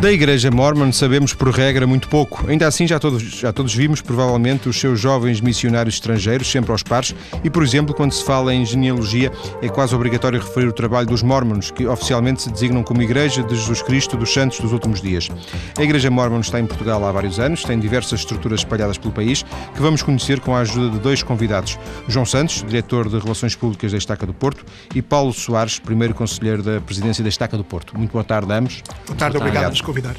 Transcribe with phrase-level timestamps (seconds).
[0.00, 2.48] Da Igreja Mormon sabemos por regra muito pouco.
[2.48, 6.84] Ainda assim, já todos, já todos vimos provavelmente os seus jovens missionários estrangeiros, sempre aos
[6.84, 11.08] pares, e, por exemplo, quando se fala em genealogia, é quase obrigatório referir o trabalho
[11.08, 15.02] dos Mormons, que oficialmente se designam como Igreja de Jesus Cristo dos Santos dos Últimos
[15.02, 15.28] Dias.
[15.76, 19.42] A Igreja Mormon está em Portugal há vários anos, tem diversas estruturas espalhadas pelo país,
[19.74, 23.90] que vamos conhecer com a ajuda de dois convidados: João Santos, diretor de Relações Públicas
[23.90, 27.98] da Estaca do Porto, e Paulo Soares, primeiro conselheiro da Presidência da Estaca do Porto.
[27.98, 28.80] Muito boa tarde, ambos.
[29.04, 30.16] Boa tarde, obrigado convidar.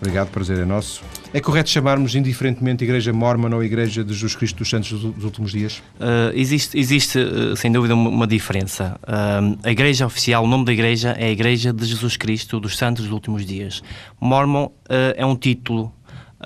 [0.00, 1.02] Obrigado, prazer é nosso.
[1.32, 5.52] É correto chamarmos indiferentemente Igreja Mormon ou Igreja de Jesus Cristo dos Santos dos últimos
[5.52, 5.82] dias?
[6.00, 8.98] Uh, existe, existe uh, sem dúvida, uma, uma diferença.
[9.02, 12.78] Uh, a Igreja oficial, o nome da Igreja é a Igreja de Jesus Cristo dos
[12.78, 13.82] Santos dos últimos dias.
[14.18, 15.92] Mormon é um título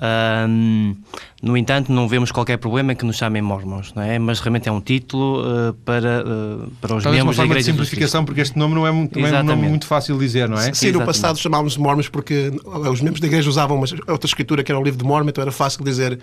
[0.01, 0.95] um,
[1.41, 4.19] no entanto, não vemos qualquer problema em que nos chamem mormons, não é?
[4.19, 7.59] Mas realmente é um título uh, para, uh, para os Talvez membros uma forma da
[7.59, 7.71] Igreja.
[7.71, 10.25] de simplificação, porque este nome não é, muito, não é um nome muito fácil de
[10.25, 10.73] dizer, não é?
[10.73, 14.71] Sim, no passado chamávamos mormons porque os membros da Igreja usavam uma, outra escritura que
[14.71, 16.19] era o livro de Mormon, então era fácil dizer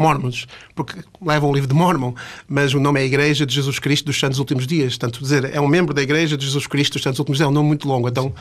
[0.00, 2.14] Mormons, porque levam o livro de Mormon,
[2.48, 4.96] mas o nome é a Igreja de Jesus Cristo dos Santos Últimos Dias.
[4.96, 7.50] Tanto dizer, é um membro da Igreja de Jesus Cristo dos Santos Últimos Dias, é
[7.50, 8.32] um nome muito longo, então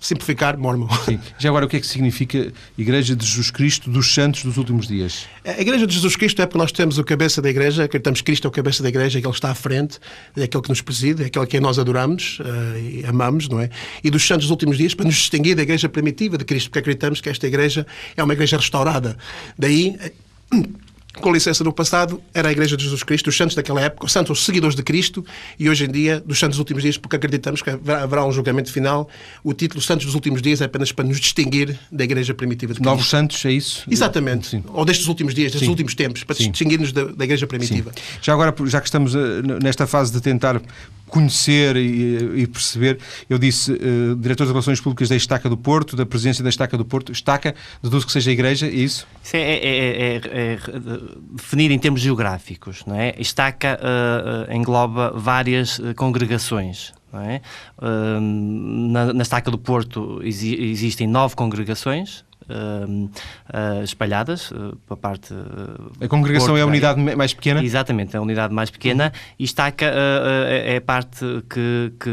[0.00, 0.88] simplificar, Mormon.
[1.04, 1.18] Sim.
[1.38, 4.86] Já agora, o que é que significa Igreja de Jesus Cristo dos Santos dos Últimos
[4.86, 5.26] Dias?
[5.44, 8.26] A Igreja de Jesus Cristo é porque nós temos o cabeça da Igreja, acreditamos que
[8.26, 9.98] Cristo é o cabeça da Igreja, é que está à frente,
[10.36, 13.70] é aquele que nos preside, é aquele que nós adoramos uh, e amamos, não é?
[14.04, 16.78] E dos Santos dos Últimos Dias para nos distinguir da Igreja primitiva de Cristo, porque
[16.78, 19.16] acreditamos que esta Igreja é uma Igreja restaurada.
[19.58, 19.96] Daí
[21.14, 24.12] com licença, no passado era a Igreja de Jesus Cristo, os santos daquela época, os
[24.12, 25.24] santos os seguidores de Cristo,
[25.58, 28.72] e hoje em dia, dos santos dos últimos dias, porque acreditamos que haverá um julgamento
[28.72, 29.08] final,
[29.42, 32.78] o título Santos dos últimos dias é apenas para nos distinguir da Igreja primitiva de
[32.78, 32.90] Cristo.
[32.90, 33.84] Novos santos, é isso?
[33.90, 34.46] Exatamente.
[34.46, 34.64] Sim.
[34.68, 35.70] Ou destes últimos dias, destes Sim.
[35.70, 37.90] últimos tempos, para distinguir-nos da, da, Igreja primitiva.
[37.94, 38.02] Sim.
[38.22, 39.18] Já agora, já que estamos eh,
[39.62, 40.60] nesta fase de tentar
[41.08, 42.98] conhecer e, e perceber.
[43.28, 46.76] Eu disse uh, diretor de Relações Públicas da Estaca do Porto, da presidência da Estaca
[46.76, 47.12] do Porto.
[47.12, 49.06] Estaca, deduzo que seja a igreja, é isso?
[49.22, 50.58] Isso é, é, é, é
[51.32, 52.84] definir em termos geográficos.
[52.86, 53.14] Não é?
[53.18, 56.92] Estaca uh, engloba várias congregações.
[57.10, 57.40] É?
[57.78, 62.22] Uh, na, na Estaca do Porto exi existem nove congregações,
[63.82, 65.34] espalhadas uh, para a parte.
[66.00, 67.62] a congregação é a unidade mais pequena?
[67.62, 69.34] Exatamente, é a unidade mais pequena uhum.
[69.38, 72.10] e Estaca é a parte que, que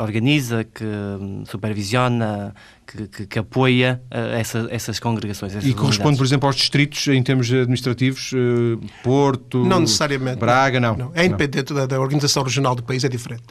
[0.00, 2.54] organiza, que hum, supervisiona,
[2.86, 5.54] que, que, que, apoia uh, essa, essas congregações.
[5.54, 6.18] Essas e corresponde, unidades.
[6.18, 8.32] por exemplo, aos distritos em termos administrativos?
[8.32, 10.96] Uh, Porto, não necessariamente, Braga, não.
[10.96, 11.12] não.
[11.14, 13.44] É independente da, da, organização regional do país, é diferente.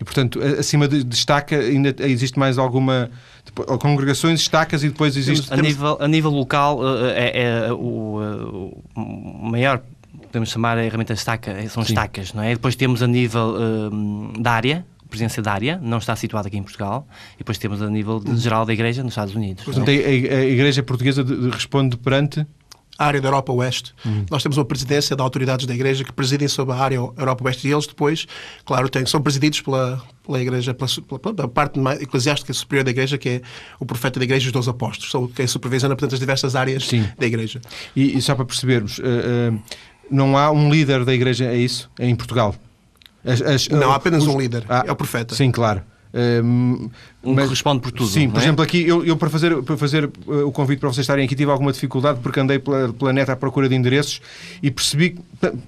[0.00, 3.10] E, portanto, acima de destaca, ainda existe mais alguma.
[3.80, 5.52] Congregações, estacas e depois existe.
[5.52, 9.82] A, nível, a nível local, eh, é, é o, eh, o, maior
[10.26, 11.92] podemos chamar a ferramenta estaca, eh, são Sim.
[11.92, 12.54] estacas, não é?
[12.54, 13.56] Depois temos a nível
[13.92, 17.80] um, da área, presença da área, não está situada aqui em Portugal, e depois temos
[17.80, 19.62] a nível de, geral da Igreja nos Estados Unidos.
[19.62, 22.44] Portanto, a, a Igreja Portuguesa responde perante
[22.98, 23.94] a área da Europa Oeste.
[24.04, 24.24] Uhum.
[24.30, 27.68] Nós temos uma presidência de autoridades da Igreja que presidem sobre a área Europa Oeste
[27.68, 28.26] e eles depois,
[28.64, 30.88] claro, têm, são presididos pela, pela Igreja, pela,
[31.20, 33.42] pela, pela parte eclesiástica superior da Igreja, que é
[33.80, 36.86] o profeta da Igreja e os dois apóstolos, são quem supervisiona, portanto, as diversas áreas
[36.86, 37.08] Sim.
[37.18, 37.60] da Igreja.
[37.96, 39.62] E, e, só para percebermos, uh, uh,
[40.10, 41.90] não há um líder da Igreja, é isso?
[41.98, 42.54] É em Portugal?
[43.24, 45.34] As, as, não, há apenas os, um líder, ah, é o profeta.
[45.34, 45.82] Sim, claro.
[46.14, 46.90] Um,
[47.24, 48.08] um mas, que responde por tudo.
[48.08, 48.42] Sim, por é?
[48.42, 51.34] exemplo, aqui eu, eu, para, fazer, para fazer uh, o convite para vocês estarem aqui
[51.34, 54.20] tive alguma dificuldade porque andei pela, pela net à procura de endereços
[54.62, 55.18] e percebi,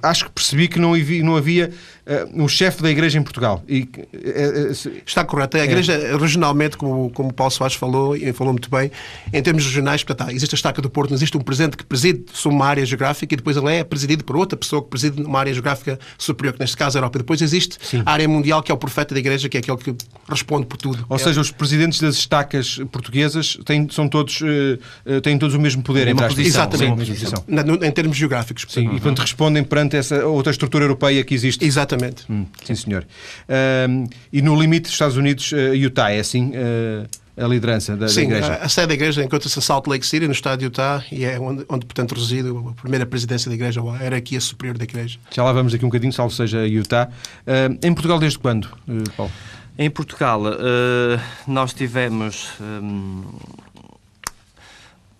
[0.02, 1.70] acho que percebi que não havia, não havia
[2.06, 3.62] uh, um chefe da igreja em Portugal.
[3.68, 5.56] E, uh, Está correto.
[5.56, 6.16] A igreja, é.
[6.16, 8.90] regionalmente, como, como o Paulo Soares falou, e falou muito bem,
[9.32, 12.24] em termos regionais, portanto, existe a estaca do Porto, não existe um presidente que preside
[12.32, 15.38] sobre uma área geográfica e depois ele é presidido por outra pessoa que preside uma
[15.38, 17.18] área geográfica superior, que neste caso é a Europa.
[17.18, 18.02] E depois existe Sim.
[18.04, 19.94] a área mundial, que é o profeta da igreja, que é aquele que
[20.28, 21.04] responde por tudo.
[21.08, 21.18] Ou é.
[21.18, 26.08] seja, os presidentes das estacas portuguesas têm, são todos, uh, têm todos o mesmo poder.
[26.08, 26.44] Em posição.
[26.44, 26.96] Exatamente.
[26.96, 27.44] Posição.
[27.46, 28.66] Na, no, em termos geográficos.
[28.68, 28.96] Sim, uhum.
[28.96, 31.64] e portanto respondem perante essa outra estrutura europeia que existe.
[31.64, 32.24] Exatamente.
[32.30, 33.04] Hum, sim, senhor.
[33.48, 36.52] Uh, e no limite dos Estados Unidos, uh, Utah, é assim?
[37.38, 38.52] A liderança da, Sim, da igreja.
[38.54, 41.22] A, a sede da igreja encontra-se em Salt Lake City, no estado de Utah, e
[41.22, 44.84] é onde, onde portanto, reside a primeira presidência da igreja, ou a hierarquia superior da
[44.84, 45.18] igreja.
[45.30, 47.10] Já lá vamos aqui um bocadinho, salvo seja Utah.
[47.46, 48.68] Uh, em Portugal, desde quando,
[49.14, 49.30] Paulo?
[49.78, 52.50] Em Portugal, uh, nós tivemos.
[52.58, 53.24] Um,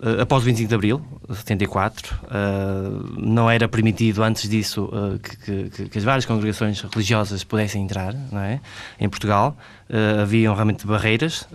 [0.00, 5.18] uh, após o 25 de Abril de 74, uh, não era permitido antes disso uh,
[5.18, 8.60] que, que, que, as várias congregações religiosas pudessem entrar não é?
[8.98, 9.54] em Portugal.
[9.90, 11.46] Uh, haviam realmente barreiras.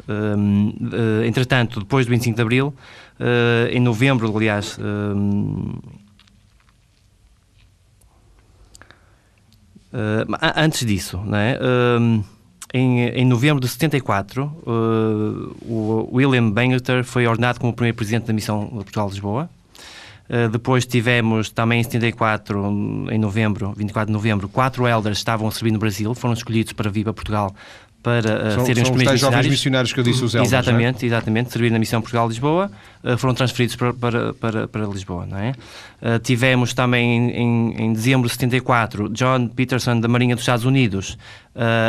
[1.25, 2.73] entretanto, depois do 25 de Abril,
[3.71, 4.77] em novembro, aliás.
[10.55, 11.59] antes disso, não é?
[12.73, 18.33] Em, em novembro de 74, uh, o William Bangerter foi ordenado como primeiro presidente da
[18.33, 19.49] Missão Portugal-Lisboa.
[20.29, 25.51] Uh, depois tivemos também em 74, em novembro, 24 de novembro, quatro elders estavam a
[25.51, 27.53] servir no Brasil, foram escolhidos para vir para Portugal
[28.03, 31.05] para uh, são, serem são os primeiros jovens missionários que eu disse os elders, Exatamente,
[31.05, 31.07] é?
[31.07, 32.71] exatamente, servir na Missão Portugal-Lisboa,
[33.03, 35.51] uh, foram transferidos para, para, para, para Lisboa, não é?
[36.01, 41.17] Uh, tivemos também em, em, dezembro de 74 John Peterson da Marinha dos Estados Unidos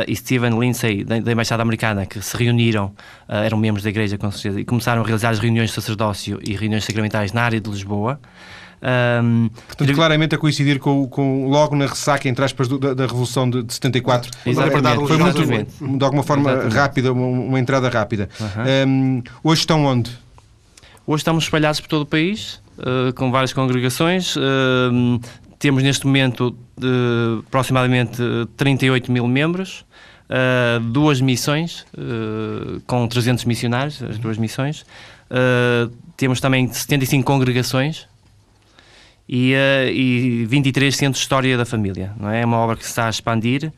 [0.09, 2.93] e Stephen Lindsay da, da, Embaixada Americana que se reuniram,
[3.29, 6.55] eram membros da Igreja com certeza, e começaram a realizar as reuniões de sacerdócio e
[6.57, 8.21] reuniões sacramentais na área de Lisboa.
[8.83, 13.49] Um, Portanto, claramente a coincidir com, com logo na ressaca, entre aspas, da, da Revolução
[13.49, 14.31] de, de 74.
[14.45, 15.07] Exatamente.
[15.07, 16.75] Foi muito, de alguma forma, Exatamente.
[16.75, 18.29] rápida, uma, uma, entrada rápida.
[18.41, 18.89] Uhum.
[18.89, 20.11] Um, hoje estão onde?
[21.07, 24.35] Hoje estamos espalhados por todo o país, uh, com várias congregações.
[24.35, 25.21] Uh,
[25.61, 28.21] temos neste momento uh, aproximadamente
[28.57, 29.85] 38 mil membros.
[30.29, 34.85] Uh, duas missões uh, com 300 missionários, as duas missões.
[35.31, 38.09] Uh, temos também 75 congregações
[39.35, 42.13] e, uh, e 23 Centros de História da Família.
[42.21, 42.43] Não é?
[42.43, 43.73] é uma obra que se está a expandir.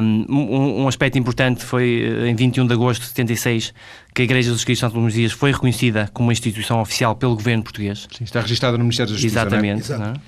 [0.00, 3.74] Um, um, aspecto importante foi eh, em 21 de agosto de 76
[4.14, 7.34] que a Igreja dos Cristo Santos dos Dias foi reconhecida como uma instituição oficial pelo
[7.34, 8.08] governo português.
[8.16, 9.40] Sim, está registada no Ministério da Justiça.
[9.40, 9.92] Exatamente.
[9.92, 10.12] Não é?
[10.12, 10.20] Uh,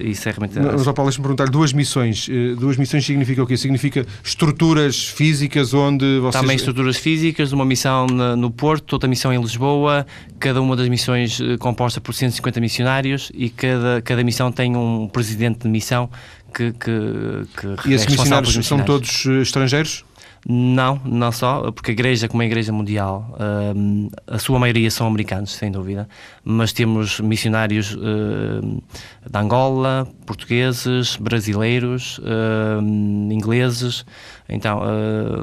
[0.00, 0.54] isso é realmente.
[0.54, 2.28] Paulo, deixa-me perguntar: duas missões.
[2.28, 3.56] Uh, duas missões significa o quê?
[3.56, 6.40] Significa estruturas físicas onde vocês.
[6.40, 10.06] Também estruturas físicas, uma missão no Porto, outra missão em Lisboa,
[10.38, 15.08] cada uma das missões uh, composta por 150 missionários e cada, cada missão tem um
[15.08, 16.10] presidente de missão
[16.52, 16.72] que.
[16.72, 20.04] que, que e esses missionários, missionários são todos estrangeiros?
[20.46, 25.06] Não, não só, porque a Igreja, como a Igreja Mundial, uh, a sua maioria são
[25.06, 26.08] americanos, sem dúvida,
[26.44, 28.82] mas temos missionários uh,
[29.28, 32.82] da Angola, portugueses, brasileiros, uh,
[33.30, 34.04] ingleses,
[34.48, 34.80] então,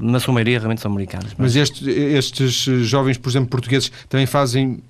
[0.01, 1.27] na sua maioria realmente são americanos.
[1.37, 2.53] Mas, mas este, estes
[2.87, 4.81] jovens, por exemplo, portugueses, também fazem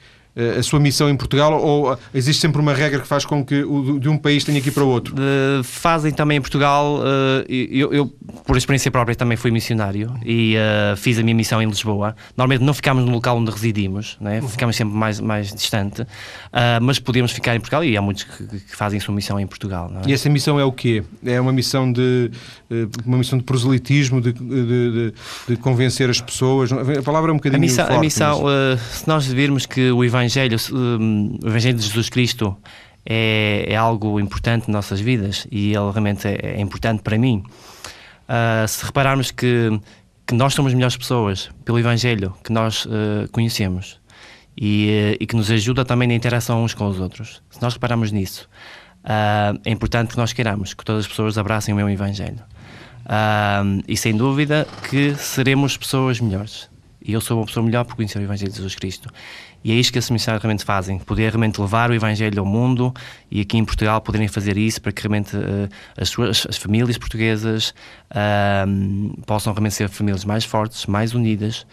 [0.57, 3.99] a sua missão em Portugal ou existe sempre uma regra que faz com que o
[3.99, 5.15] de um país tenha que ir para o outro?
[5.15, 6.99] Uh, fazem também em Portugal.
[6.99, 8.07] Uh, eu, eu,
[8.45, 12.15] por experiência própria, também fui missionário e uh, fiz a minha missão em Lisboa.
[12.35, 14.41] Normalmente não ficámos no local onde residimos, né?
[14.41, 14.47] Uhum.
[14.47, 16.05] ficámos sempre mais, mais distante,
[16.81, 19.47] mas podíamos ficar em Portugal e há muitos que, que fazem a sua missão em
[19.47, 19.91] Portugal.
[20.03, 20.09] É?
[20.09, 21.03] E essa missão é o quê?
[21.25, 22.31] É uma missão de,
[23.05, 25.13] uma missão de proselitismo, de, de,
[25.47, 26.71] de, convencer as pessoas?
[26.71, 28.81] A palavra é um bocadinho a missão, forte, a missão mas...
[28.81, 32.57] se nós virmos que o Evangelho Evangelho, hum, o Evangelho de Jesus Cristo
[33.05, 37.43] é, é, algo importante em nossas vidas e ele realmente é, é importante para mim.
[38.27, 39.79] Uh, se repararmos que,
[40.25, 44.01] que nós somos melhores pessoas pelo Evangelho que nós uh, conhecemos
[44.57, 47.73] e, uh, e, que nos ajuda também na interação uns com os outros, se nós
[47.73, 48.49] repararmos nisso,
[49.63, 52.39] é importante que nós queiramos que todas as pessoas abracem o meu Evangelho.
[53.87, 56.67] e sem dúvida que seremos pessoas melhores.
[57.05, 59.09] E eu sou uma pessoa melhor por conhecer o Evangelho de Jesus Cristo.
[59.63, 62.93] E é isto que as missionários realmente fazem, poder realmente levar o Evangelho ao mundo
[63.29, 66.97] e aqui em Portugal poderem fazer isso para que realmente uh, as, suas, as famílias
[66.97, 67.73] portuguesas
[68.11, 71.65] uh, possam realmente ser famílias mais fortes, mais unidas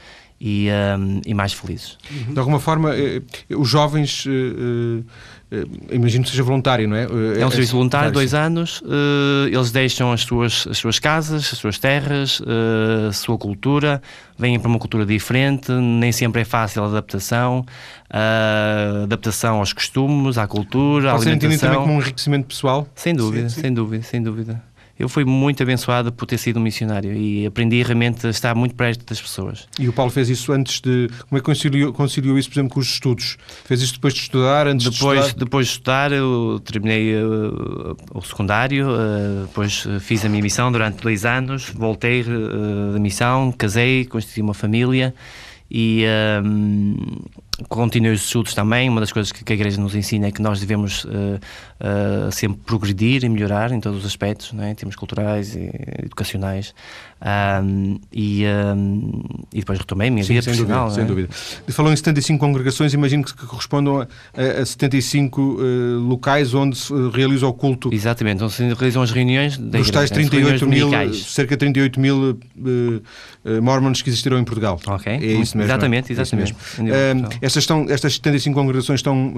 [0.44, 0.69] e,
[0.99, 1.97] um, e mais felizes.
[2.29, 5.05] De alguma forma, eh, os jovens, eh,
[5.53, 7.05] eh, imagino que seja voluntário, não é?
[7.39, 8.83] É um serviço voluntário, dois anos,
[9.47, 12.43] eles deixam as suas, as suas casas, as suas terras,
[13.09, 14.03] a sua cultura,
[14.37, 17.65] vêm para uma cultura diferente, nem sempre é fácil a adaptação,
[18.11, 21.51] a adaptação aos costumes, à cultura, Pode à alimentação.
[21.51, 22.89] Pode ser também como um enriquecimento pessoal?
[22.96, 23.61] Sem dúvida, sim, sim.
[23.61, 24.71] sem dúvida, sem dúvida
[25.03, 28.77] eu fui muito abençoado por ter sido um missionário e aprendi realmente a estar muito
[28.77, 29.67] perto das pessoas.
[29.77, 31.09] E o Paulo fez isso antes de.
[31.29, 33.37] Como é que conciliou, conciliou isso, por exemplo, com os estudos?
[33.65, 35.44] Fez isso depois de estudar, antes depois, de estudar?
[35.44, 41.03] Depois de estudar, eu terminei uh, o secundário, uh, depois fiz a minha missão durante
[41.03, 45.13] dois anos, voltei uh, da missão, casei, constituí uma família
[45.69, 46.05] e
[46.44, 46.94] um,
[47.69, 48.89] continuei os estudos também.
[48.89, 52.59] Uma das coisas que, a Igreja nos ensina é que nós devemos uh, uh, sempre
[52.65, 54.71] progredir e melhorar em todos os aspectos, né?
[54.71, 55.71] em termos culturais e
[56.03, 56.75] educacionais.
[57.25, 60.89] Um, e, um, e depois retomei a minha Sim, vida sem profissional.
[60.89, 61.06] Dúvida, é?
[61.06, 61.29] Sem dúvida.
[61.69, 67.47] Falou em 75 congregações, imagino que correspondam a, a 75 uh, locais onde se realiza
[67.47, 67.94] o culto.
[67.94, 72.31] Exatamente, onde se realizam as reuniões da Dos tais 38 mil, cerca de 38 mil
[72.31, 73.03] uh,
[73.44, 74.81] uh, mormons que existiram em Portugal.
[74.85, 75.63] Ok, é isso mesmo.
[75.63, 76.53] Exatamente, exatamente.
[76.53, 79.35] Uh, estas, estão, estas 75 congregações estão,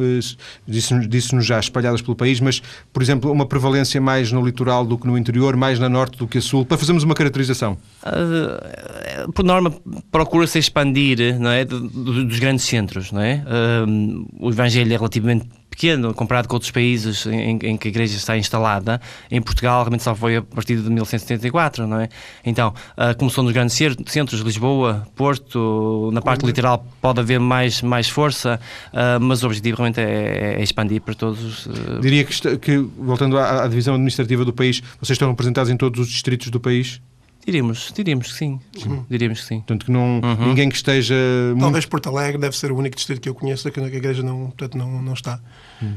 [0.67, 4.97] disse-nos disse já, espalhadas pelo país, mas, por exemplo, uma prevalência mais no litoral do
[4.97, 7.77] que no interior, mais na norte do que a sul, para fazermos uma caracterização.
[8.05, 9.75] Uh, por norma,
[10.11, 13.13] procura-se expandir não é, dos grandes centros.
[13.13, 13.45] Não é?
[13.45, 18.17] Uh, o Evangelho é relativamente pequeno comparado com outros países em, em, que a igreja
[18.17, 19.01] está instalada.
[19.29, 22.09] Em Portugal, realmente só foi a partir de 1974, não é?
[22.45, 23.77] Então, uh, começou nos grandes
[24.07, 28.61] centros, Lisboa, Porto, na parte literal pode haver mais, mais força,
[28.93, 31.67] uh, mas o objetivo realmente é, é expandir para todos.
[31.67, 32.01] Uh...
[32.01, 35.99] Diria que, que, voltando à, à divisão administrativa do país, vocês estão representados em todos
[35.99, 37.01] os distritos do país?
[37.45, 38.61] Diríamos, diríamos que sim.
[38.87, 39.05] Uhum.
[39.09, 39.57] Diríamos que sim.
[39.57, 40.49] Portanto, que não, uhum.
[40.49, 41.15] ninguém que esteja.
[41.59, 41.89] Talvez muito...
[41.89, 44.79] Porto Alegre deve ser o único distrito que eu conheço que a igreja não, portanto,
[44.79, 45.41] não, não está.
[45.83, 45.97] Uhum.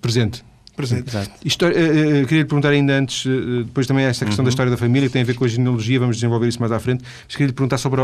[0.00, 0.44] Presente.
[0.76, 1.10] Presente.
[1.42, 4.50] História, uh, uh, queria lhe perguntar ainda antes, uh, depois também esta questão da uhum.
[4.50, 6.78] história da família, que tem a ver com a genealogia, vamos desenvolver isso mais à
[6.78, 7.02] frente.
[7.24, 8.02] Mas queria lhe perguntar sobre.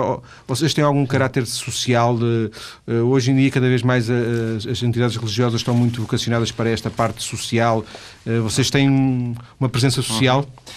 [0.49, 2.17] Vocês têm algum caráter social?
[2.17, 2.51] De,
[3.05, 7.23] hoje em dia, cada vez mais as entidades religiosas estão muito vocacionadas para esta parte
[7.23, 7.85] social.
[8.43, 10.41] vocês têm uma presença social?
[10.41, 10.73] Uhum.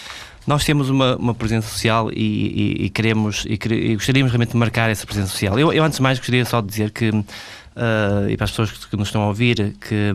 [0.48, 4.58] Nós temos uma, uma presença social e, e, e queremos e, e, gostaríamos realmente de
[4.58, 5.58] marcar essa presença social.
[5.60, 8.72] Eu, eu antes de mais gostaria só de dizer que, uh, e para as pessoas
[8.72, 10.12] que, que nos estão a ouvir, que.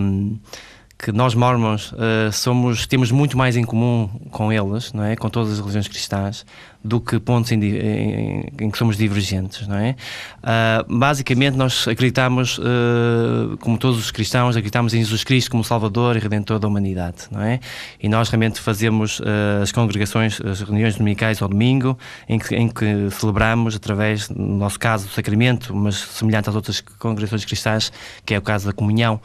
[1.02, 5.30] Que nós mormons uh, somos temos muito mais em comum com eles, não é, com
[5.30, 6.44] todas as religiões cristãs,
[6.82, 9.96] do que pontos em, em, em que somos divergentes, não é?
[10.38, 16.16] Uh, basicamente nós acreditamos, uh, como todos os cristãos, acreditamos em Jesus Cristo como Salvador
[16.16, 17.60] e Redentor da humanidade, não é?
[18.02, 19.20] E nós realmente fazemos
[19.62, 24.78] as congregações, as reuniões dominicais ao domingo, em que, em que celebramos através, no nosso
[24.78, 27.92] caso, do sacramento, mas semelhante às outras congregações cristãs,
[28.24, 29.20] que é o caso da comunhão,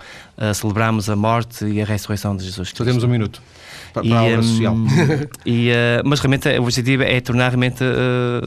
[0.54, 3.00] celebramos a morte e a ressurreição de Jesus Cristo.
[3.00, 3.42] Só um minuto
[3.96, 4.76] para, para a aula social.
[5.46, 7.84] E, uh, mas realmente o objetivo é tornar realmente.
[7.84, 8.42] Uh...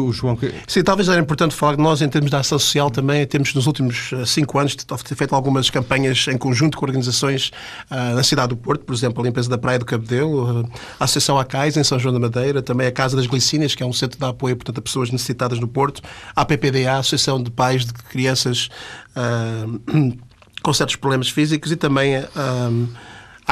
[0.00, 0.38] O João...
[0.66, 3.26] Sim, talvez era importante falar de nós em termos da ação social também.
[3.26, 4.76] Temos nos últimos eh, cinco anos
[5.14, 7.50] feito algumas campanhas em conjunto com organizações
[7.90, 11.38] uh, na cidade do Porto, por exemplo, a limpeza da Praia do Cabedelo, a Associação
[11.38, 14.18] Acais em São João da Madeira, também a Casa das Glicínias, que é um centro
[14.18, 16.00] de apoio portanto, a pessoas necessitadas no Porto,
[16.34, 18.68] a PPDA, a Associação de Pais de Crianças.
[19.14, 20.18] Uh,
[20.62, 22.26] com certos problemas físicos e também um, a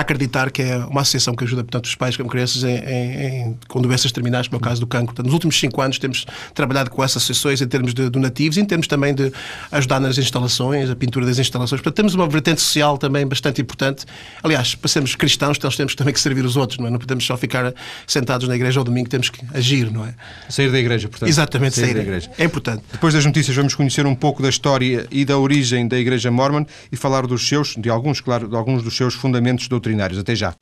[0.01, 3.81] acreditar que é uma associação que ajuda, portanto, os pais com crianças em, em, com
[3.81, 5.07] doenças terminais, como é o caso do cancro.
[5.07, 6.25] Portanto, nos últimos cinco anos temos
[6.55, 9.33] trabalhado com essas associações em termos de donativos e em termos também de
[9.73, 11.81] ajudar nas instalações, a pintura das instalações.
[11.81, 14.05] Portanto, temos uma vertente social também bastante importante.
[14.43, 16.91] Aliás, para sermos cristãos, nós temos também que servir os outros, não é?
[16.91, 17.75] Não podemos só ficar
[18.07, 20.15] sentados na igreja ao domingo, temos que agir, não é?
[20.49, 21.29] Sair da igreja, portanto.
[21.29, 22.31] Exatamente, sair, sair da igreja.
[22.39, 22.85] É importante.
[22.93, 26.65] Depois das notícias, vamos conhecer um pouco da história e da origem da Igreja Mormon
[26.93, 29.88] e falar dos seus, de alguns, claro, de alguns dos seus fundamentos doutrinários.
[30.19, 30.55] Até já.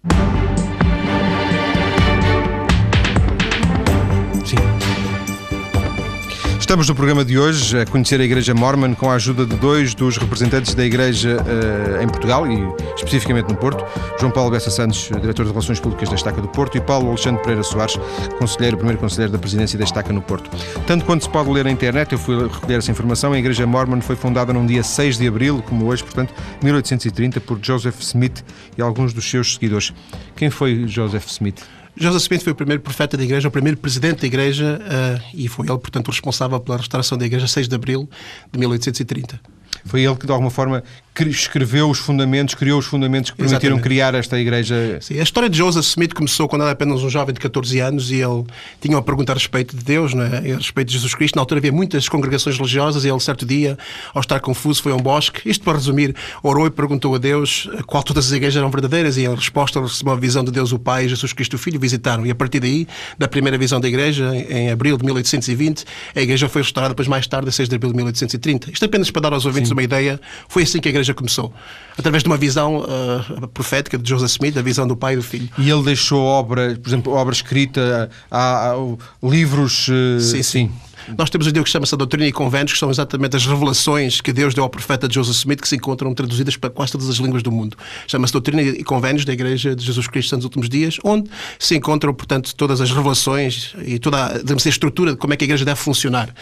[6.67, 9.95] Estamos no programa de hoje a conhecer a Igreja Mormon com a ajuda de dois
[9.95, 12.59] dos representantes da Igreja uh, em Portugal e
[12.97, 13.85] especificamente no Porto,
[14.19, 17.41] João Paulo Bessa Santos, diretor de Relações Públicas da Estaca do Porto, e Paulo Alexandre
[17.41, 17.97] Pereira Soares,
[18.41, 20.51] conselheiro, primeiro conselheiro da Presidência da Estaca no Porto.
[20.89, 24.01] Tanto quanto se pode ler na internet, eu fui recolher essa informação, a Igreja Mormon
[24.01, 28.45] foi fundada num dia 6 de abril, como hoje, portanto, 1830, por Joseph Smith
[28.77, 29.95] e alguns dos seus seguidores.
[30.35, 31.63] Quem foi Joseph Smith?
[31.99, 35.49] Joseph Smith foi o primeiro profeta da Igreja, o primeiro presidente da Igreja, uh, e
[35.49, 38.09] foi ele, portanto, responsável pela restauração da Igreja 6 de abril
[38.53, 39.41] de 1830.
[39.87, 40.85] Foi ele que, de alguma forma,
[41.25, 43.83] escreveu os fundamentos, criou os fundamentos que permitiram Exatamente.
[43.83, 44.99] criar esta igreja.
[45.01, 48.11] Sim, a história de Joseph Smith começou quando era apenas um jovem de 14 anos
[48.11, 48.45] e ele
[48.81, 50.43] tinha uma pergunta a respeito de Deus, né?
[50.55, 51.37] a respeito de Jesus Cristo.
[51.37, 53.79] Na altura havia muitas congregações religiosas e ele, certo dia,
[54.15, 55.49] ao estar confuso, foi a um bosque.
[55.49, 59.25] Isto para resumir, orou e perguntou a Deus qual todas as igrejas eram verdadeiras e
[59.25, 62.27] em resposta recebeu a visão de Deus o Pai e Jesus Cristo o Filho visitaram.
[62.27, 62.87] E a partir daí,
[63.19, 67.27] da primeira visão da igreja, em abril de 1820, a igreja foi restaurada depois mais
[67.27, 68.71] tarde, a 6 de abril de 1830.
[68.71, 69.75] Isto apenas para dar aos ouvintes Sim.
[69.75, 71.53] uma ideia, foi assim que a igreja começou
[71.99, 75.23] através de uma visão uh, profética de Joseph Smith, a visão do pai e do
[75.23, 75.49] filho.
[75.59, 78.75] E ele deixou obra, por exemplo, obra escrita, há, há
[79.23, 79.89] livros.
[79.89, 80.71] Uh, sim, sim.
[81.17, 84.21] Nós temos um livro que chama-se a Doutrina e Conventos, que são exatamente as revelações
[84.21, 87.17] que Deus deu ao profeta Joseph Smith, que se encontram traduzidas para quase todas as
[87.17, 87.77] línguas do mundo.
[88.07, 92.13] Chama-se Doutrina e Conventos da Igreja de Jesus Cristo nos últimos dias, onde se encontram,
[92.15, 95.65] portanto, todas as revelações e toda a, a estrutura de como é que a Igreja
[95.65, 96.35] deve funcionar.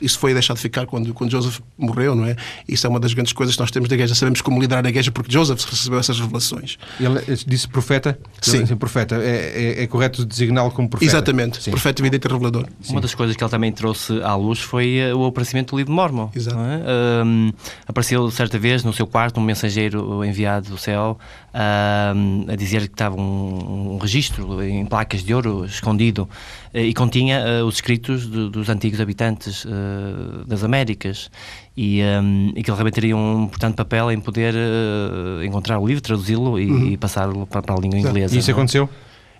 [0.00, 2.36] Isso foi deixado de ficar quando, quando Joseph morreu, não é?
[2.68, 4.14] Isso é uma das grandes coisas que nós temos da Igreja.
[4.14, 6.76] Sabemos como liderar a Igreja porque Joseph recebeu essas revelações.
[7.00, 8.18] Ele disse profeta?
[8.40, 8.58] Sim.
[8.58, 9.16] Ele, profeta.
[9.16, 11.10] É, é, é correto designá-lo como profeta?
[11.10, 11.62] Exatamente.
[11.62, 11.70] Sim.
[11.70, 12.66] Profeta, evidente e revelador.
[12.80, 12.92] Sim.
[12.92, 15.92] Uma das coisas que ele também trouxe à luz foi eh, o aparecimento do livro
[15.92, 16.30] de Mormon.
[16.34, 16.58] Exato.
[16.58, 17.24] É?
[17.24, 17.52] Um,
[17.86, 21.16] apareceu certa vez no seu quarto um mensageiro enviado do céu
[21.54, 26.28] um, a dizer que estava um, um registro em placas de ouro escondido
[26.74, 31.30] eh, e continha uh, os escritos do, dos antigos habitantes uh, das Américas
[31.76, 35.86] e, um, e, que ele realmente teria um importante papel em poder uh, encontrar o
[35.86, 36.86] livro, traduzi-lo e, uhum.
[36.88, 38.34] e passá-lo para, para, a língua inglesa.
[38.34, 38.58] E isso não?
[38.58, 38.90] aconteceu?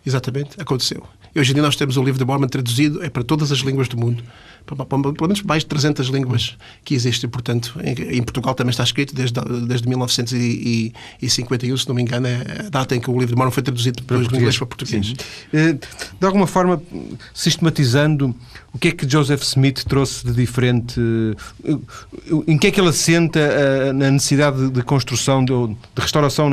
[0.07, 1.03] Exatamente, aconteceu.
[1.35, 3.59] E hoje em dia nós temos o livro de Mormon traduzido é para todas as
[3.59, 4.23] línguas do mundo
[4.77, 7.31] pelo menos mais de 300 línguas que existem.
[7.31, 12.69] Portanto, em, Portugal também está escrito desde, desde 1951, se não me engano, é a
[12.69, 15.15] data em que o livro de Mormon foi traduzido para inglês para português.
[15.53, 16.83] Eh, de alguma forma,
[17.33, 18.35] sistematizando,
[18.73, 21.01] o que é que Joseph Smith trouxe de diferente?
[21.65, 21.79] Eh,
[22.47, 25.53] em que é que ele assenta eh, na necessidade de construção, de,
[25.97, 26.51] restauração,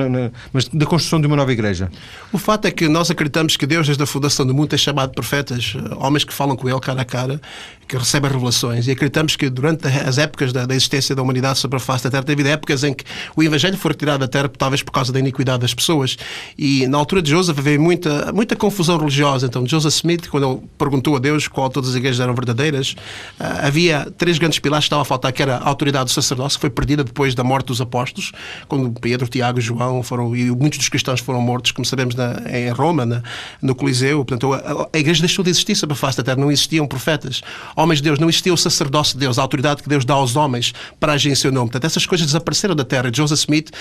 [0.53, 1.91] mas da construção de uma nova igreja?
[2.32, 5.13] O fato é que nós acreditamos que Deus, desde a fundação do mundo, tem chamado
[5.13, 7.41] profetas, homens que falam com ele cara a cara,
[7.87, 11.77] que recebe revelações e acreditamos que durante as épocas da, da, existência da humanidade sobre
[11.77, 13.03] a face da Terra, teve épocas em que
[13.35, 16.17] o Evangelho foi retirado da Terra, talvez por causa da iniquidade das pessoas.
[16.57, 19.45] E na altura de Joseph havia muita, muita confusão religiosa.
[19.45, 22.95] Então, Joseph Smith, quando ele perguntou a Deus qual todas as igrejas eram verdadeiras,
[23.39, 26.57] ah, havia três grandes pilares que estavam a faltar, que era a autoridade do sacerdócio,
[26.57, 28.31] que foi perdida depois da morte dos apóstolos,
[28.67, 32.41] quando Pedro, Tiago e João foram, e muitos dos cristãos foram mortos, como sabemos, na,
[32.51, 33.21] em Roma, na,
[33.61, 34.25] no Coliseu.
[34.25, 37.41] Portanto, a, a igreja deixou de existir sobre a face da Terra, não existiam profetas.
[37.75, 40.36] Homens de Deus, não existia o sacerdócio de Deus, a autoridade que Deus dá aos
[40.36, 41.67] homens para agir em seu nome.
[41.67, 43.12] Portanto, essas coisas desapareceram da terra.
[43.13, 43.72] Joseph Smith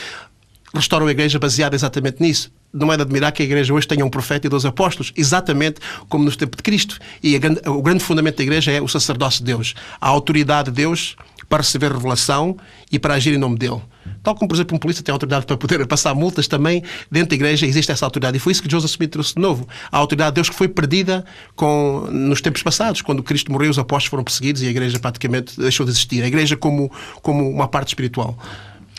[0.75, 2.51] restaurou a igreja baseada exatamente nisso.
[2.73, 5.81] Não é de admirar que a igreja hoje tenha um profeta e dois apóstolos, exatamente
[6.09, 6.99] como no tempo de Cristo.
[7.23, 10.77] E grande, o grande fundamento da igreja é o sacerdócio de Deus, a autoridade de
[10.77, 11.17] Deus
[11.49, 12.57] para receber revelação
[12.91, 13.81] e para agir em nome dele.
[14.23, 17.35] Tal como, por exemplo, um polícia tem autoridade para poder passar multas, também dentro da
[17.35, 18.37] igreja existe essa autoridade.
[18.37, 19.69] E foi isso que Joseph Smith trouxe de novo.
[19.91, 23.79] A autoridade de Deus que foi perdida com, nos tempos passados, quando Cristo morreu, os
[23.79, 26.23] apóstolos foram perseguidos e a igreja praticamente deixou de existir.
[26.23, 26.91] A igreja como,
[27.23, 28.39] como uma parte espiritual.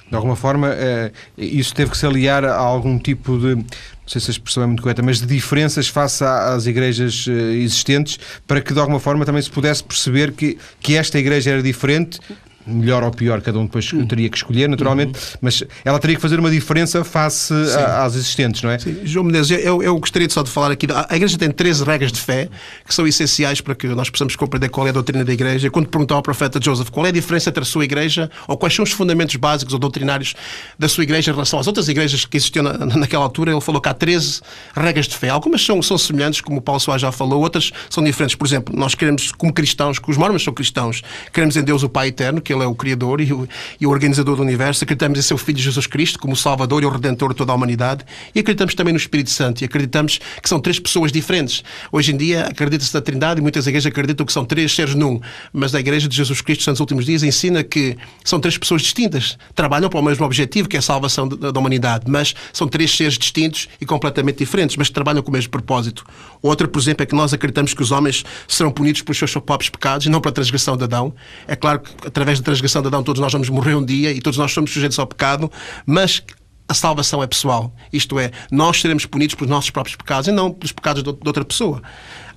[0.10, 3.66] De alguma forma, eh, isso teve que se aliar a algum tipo de, não
[4.06, 8.20] sei se a expressão é muito correta, mas de diferenças face às igrejas eh, existentes,
[8.46, 12.20] para que de alguma forma também se pudesse perceber que, que esta igreja era diferente,
[12.66, 14.06] melhor ou pior, cada um depois uhum.
[14.08, 15.38] teria que escolher, naturalmente, uhum.
[15.42, 18.80] mas ela teria que fazer uma diferença face a, às existentes, não é?
[18.80, 19.02] Sim.
[19.04, 20.88] João Menezes, eu, eu gostaria só de falar aqui.
[21.10, 22.50] A Igreja tem 13 regras de fé
[22.86, 25.70] que são essenciais para que nós possamos compreender qual é a doutrina da Igreja.
[25.70, 28.74] Quando perguntou ao profeta Joseph qual é a diferença entre a sua Igreja ou quais
[28.74, 30.34] são os fundamentos básicos ou doutrinários
[30.78, 33.82] da sua Igreja em relação às outras igrejas que existiam na, naquela altura, ele falou
[33.82, 34.42] que há 13
[34.76, 35.30] regras de fé.
[35.30, 38.36] Algumas são, são semelhantes, como o Paulo Soares já falou, outras são diferentes.
[38.36, 41.02] Por exemplo, nós queremos, como cristãos, que os mormons são cristãos,
[41.34, 43.48] queremos em Deus o Pai Eterno, que Ele é o Criador e o,
[43.80, 46.86] e o organizador do universo, acreditamos em seu Filho Jesus Cristo como o Salvador e
[46.86, 50.50] o Redentor de toda a humanidade e acreditamos também no Espírito Santo e acreditamos que
[50.50, 51.64] são três pessoas diferentes.
[51.92, 55.20] Hoje em dia acredita-se na Trindade e muitas igrejas acreditam que são três seres num,
[55.52, 59.38] mas a Igreja de Jesus Cristo nos últimos dias ensina que são três pessoas distintas,
[59.54, 63.18] trabalham para o mesmo objetivo, que é a salvação da humanidade, mas são três seres
[63.18, 66.06] distintos e completamente diferentes, mas trabalham com o mesmo propósito.
[66.42, 69.70] Outra, por exemplo, é que nós acreditamos que os homens serão punidos pelos seus próprios
[69.70, 71.14] pecados e não pela transgressão de Adão.
[71.48, 74.38] É claro que através transgressão de Adão todos nós vamos morrer um dia e todos
[74.38, 75.52] nós somos sujeitos ao pecado,
[75.86, 76.24] mas
[76.68, 77.74] a salvação é pessoal.
[77.92, 81.44] Isto é, nós seremos punidos pelos nossos próprios pecados e não pelos pecados de outra
[81.44, 81.82] pessoa.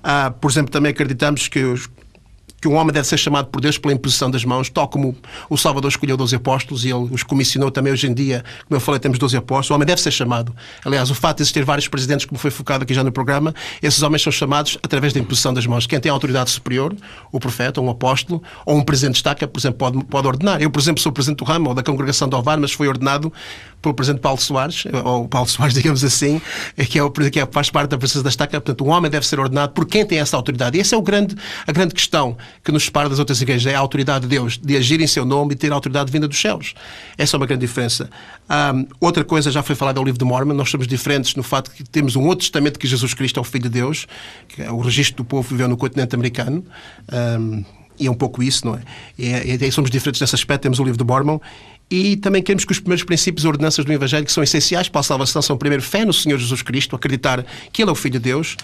[0.03, 1.89] Ah, por exemplo, também acreditamos que os
[2.61, 5.17] que um homem deve ser chamado por Deus pela imposição das mãos, tal como
[5.49, 8.45] o Salvador escolheu 12 apóstolos e ele os comissionou também hoje em dia.
[8.67, 9.71] Como eu falei, temos 12 apóstolos.
[9.71, 10.55] O homem deve ser chamado.
[10.85, 14.03] Aliás, o fato de existir vários presidentes, como foi focado aqui já no programa, esses
[14.03, 15.87] homens são chamados através da imposição das mãos.
[15.87, 16.95] Quem tem autoridade superior,
[17.31, 20.61] o profeta, um apóstolo, ou um presidente de estaca, por exemplo, pode, pode ordenar.
[20.61, 23.33] Eu, por exemplo, sou presidente do ramo ou da congregação de Ovar, mas fui ordenado
[23.81, 26.41] pelo presidente Paulo Soares, ou Paulo Soares, digamos assim,
[26.89, 28.61] que, é o, que é, faz parte da presença da estaca.
[28.61, 30.77] Portanto, o homem deve ser ordenado por quem tem essa autoridade.
[30.77, 31.37] E essa é o grande,
[31.67, 33.73] a grande questão que nos separa das outras igrejas.
[33.73, 36.27] É a autoridade de Deus, de agir em seu nome e ter a autoridade vinda
[36.27, 36.75] dos céus.
[37.17, 38.11] Essa é uma grande diferença.
[38.49, 41.71] Um, outra coisa, já foi falada ao livro de Mormon, nós somos diferentes no fato
[41.71, 44.07] que temos um outro testamento que Jesus Cristo é o Filho de Deus,
[44.49, 46.65] que é o registro do povo que viveu no continente americano.
[47.13, 47.65] Um,
[48.01, 48.81] e é um pouco isso, não é?
[49.19, 51.41] E, e, e somos diferentes nesse aspecto, temos o livro de Mormon
[51.91, 55.01] e também queremos que os primeiros princípios e ordenanças do Evangelho, que são essenciais para
[55.01, 58.13] a salvação, são primeiro fé no Senhor Jesus Cristo, acreditar que Ele é o Filho
[58.13, 58.57] de Deus,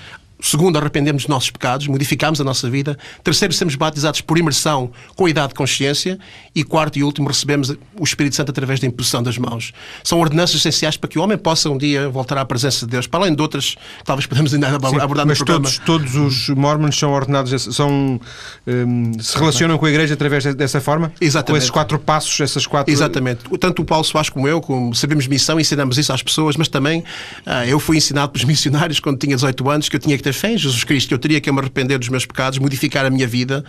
[0.44, 2.98] Segundo, arrependemos dos nossos pecados, modificamos a nossa vida.
[3.22, 6.18] Terceiro, sermos batizados por imersão com a idade de consciência.
[6.54, 9.72] E quarto e último, recebemos o Espírito Santo através da imposição das mãos.
[10.02, 13.06] São ordenanças essenciais para que o homem possa um dia voltar à presença de Deus,
[13.06, 17.10] para além de outras, talvez podemos ainda abordar mas no todos, todos os mormons são
[17.10, 18.20] ordenados, são,
[18.66, 21.10] um, se relacionam com a Igreja através dessa forma?
[21.22, 21.52] Exatamente.
[21.52, 22.92] Com esses quatro passos, essas quatro...
[22.92, 23.44] Exatamente.
[23.58, 27.00] Tanto o Paulo Soares como eu, como sabemos missão, ensinamos isso às pessoas, mas também
[27.00, 30.33] uh, eu fui ensinado pelos missionários quando tinha 18 anos que eu tinha que ter
[30.34, 33.10] fé em Jesus Cristo, que eu teria que me arrepender dos meus pecados, modificar a
[33.10, 33.64] minha vida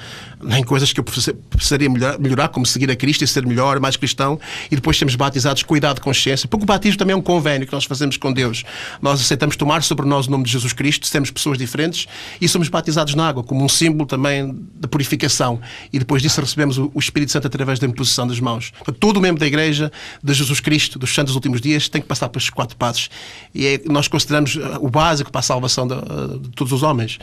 [0.49, 3.95] em coisas que eu precisaria melhorar, melhorar, como seguir a Cristo e ser melhor, mais
[3.95, 4.39] cristão,
[4.71, 7.67] e depois sermos batizados com cuidado de consciência, porque o batismo também é um convênio
[7.67, 8.63] que nós fazemos com Deus.
[9.01, 12.07] Nós aceitamos tomar sobre nós o nome de Jesus Cristo, sermos pessoas diferentes
[12.39, 15.59] e somos batizados na água, como um símbolo também de purificação.
[15.91, 18.71] E depois disso recebemos o Espírito Santo através da imposição das mãos.
[19.01, 19.91] Todo membro da Igreja
[20.23, 23.09] de Jesus Cristo, dos santos dos últimos dias, tem que passar estes quatro passos.
[23.53, 26.83] E é, nós consideramos uh, o básico para a salvação de, uh, de todos os
[26.83, 27.19] homens.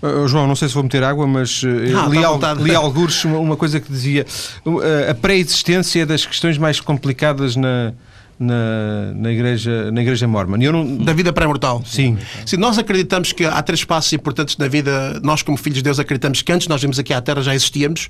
[0.00, 3.24] Uh, João, não sei se vou meter água, mas uh, ah, li, al, li algures
[3.24, 4.24] uma, uma, coisa que dizia
[4.64, 7.92] uh, a pré-existência das questões mais complicadas na,
[8.38, 10.58] na, na, igreja, na igreja mormon.
[10.60, 10.96] Eu não...
[10.98, 11.82] Da vida pré-mortal.
[11.84, 12.16] Sim.
[12.46, 12.56] Sim.
[12.56, 15.20] Nós acreditamos que há três passos importantes na vida.
[15.22, 18.08] Nós, como filhos de Deus, acreditamos que antes nós vimos aqui à Terra já existíamos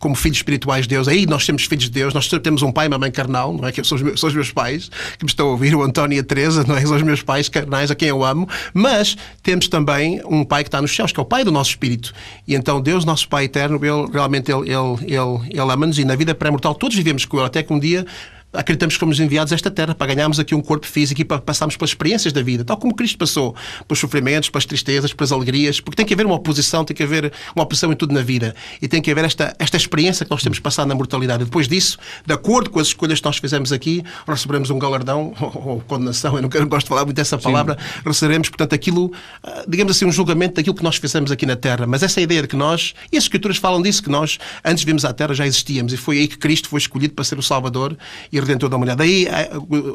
[0.00, 1.06] como filhos espirituais de Deus.
[1.06, 2.14] Aí nós temos filhos de Deus.
[2.14, 3.70] Nós temos um pai e uma mãe carnal, não é?
[3.70, 6.16] Que são os, meus, são os meus pais, que me estão a ouvir, o António
[6.16, 6.80] e a Teresa, não é?
[6.80, 8.48] São os meus pais carnais, a quem eu amo.
[8.72, 11.70] Mas temos também um pai que está nos céus, que é o pai do nosso
[11.70, 12.14] espírito.
[12.48, 16.16] E então Deus, nosso pai eterno, ele, realmente ele, ele, ele, ele ama-nos e na
[16.16, 18.06] vida pré-mortal todos vivemos com ele, até que um dia
[18.52, 21.40] acreditamos que fomos enviados a esta terra para ganharmos aqui um corpo físico e para
[21.40, 23.54] passarmos pelas experiências da vida, tal como Cristo passou,
[23.86, 27.32] pelos sofrimentos, pelas tristezas, pelas alegrias, porque tem que haver uma oposição, tem que haver
[27.54, 30.42] uma oposição em tudo na vida e tem que haver esta, esta experiência que nós
[30.42, 31.44] temos passado na mortalidade.
[31.44, 35.68] Depois disso, de acordo com as escolhas que nós fizemos aqui, receberemos um galardão ou,
[35.68, 38.00] ou condenação, eu não, quero, gosto de falar muito dessa palavra, Sim.
[38.04, 41.86] receberemos, portanto, aquilo, ah, digamos assim, um julgamento daquilo que nós fizemos aqui na terra.
[41.86, 44.86] Mas essa ideia de que nós, e as Escrituras falam disso, que nós, antes de
[44.86, 47.42] virmos à terra, já existíamos e foi aí que Cristo foi escolhido para ser o
[47.42, 47.96] Salvador
[48.32, 48.98] e Redentor da humanidade.
[48.98, 49.50] Daí, eh,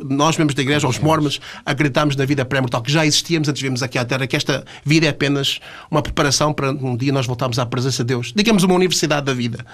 [0.09, 3.65] nós, membros da Igreja, os mormons, acreditamos na vida pré-mortal, que já existíamos antes de
[3.65, 7.25] virmos aqui à Terra, que esta vida é apenas uma preparação para um dia nós
[7.25, 8.33] voltarmos à presença de Deus.
[8.35, 9.65] Digamos uma universidade da vida.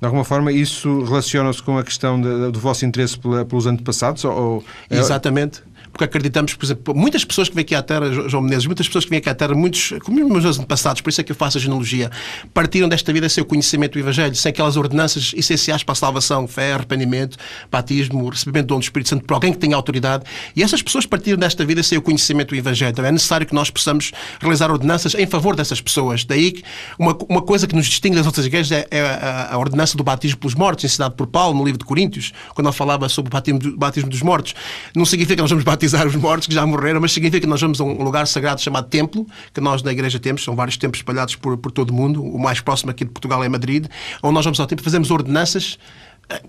[0.00, 4.24] De alguma forma, isso relaciona-se com a questão de, do vosso interesse pelos antepassados?
[4.24, 5.62] Ou, é- Exatamente
[5.96, 9.04] porque acreditamos, por exemplo, muitas pessoas que vêm aqui à Terra, João Menezes, muitas pessoas
[9.04, 11.36] que vêm aqui à Terra, muitos, como os meus antepassados, por isso é que eu
[11.36, 12.10] faço a genealogia,
[12.52, 16.46] partiram desta vida sem o conhecimento do Evangelho, sem aquelas ordenanças essenciais para a salvação,
[16.46, 17.38] fé, arrependimento,
[17.70, 20.24] batismo, recebimento do dom do Espírito Santo por alguém que tenha autoridade.
[20.54, 22.90] E essas pessoas partiram desta vida sem o conhecimento do Evangelho.
[22.90, 26.24] Então é necessário que nós possamos realizar ordenanças em favor dessas pessoas.
[26.26, 26.62] Daí
[26.98, 30.04] uma, uma coisa que nos distingue das outras igrejas é, é a, a, ordenança do
[30.04, 33.32] batismo pelos mortos, ensinado por Paulo no livro de Coríntios, quando ele falava sobre o
[33.32, 34.54] batismo, batismo dos mortos.
[34.94, 37.46] Não significa que nós vamos batizar batizar os mortos que já morreram, mas significa que
[37.46, 40.76] nós vamos a um lugar sagrado chamado templo, que nós na igreja temos, são vários
[40.76, 43.86] templos espalhados por, por todo o mundo, o mais próximo aqui de Portugal é Madrid,
[44.22, 45.78] onde nós vamos ao templo, fazemos ordenanças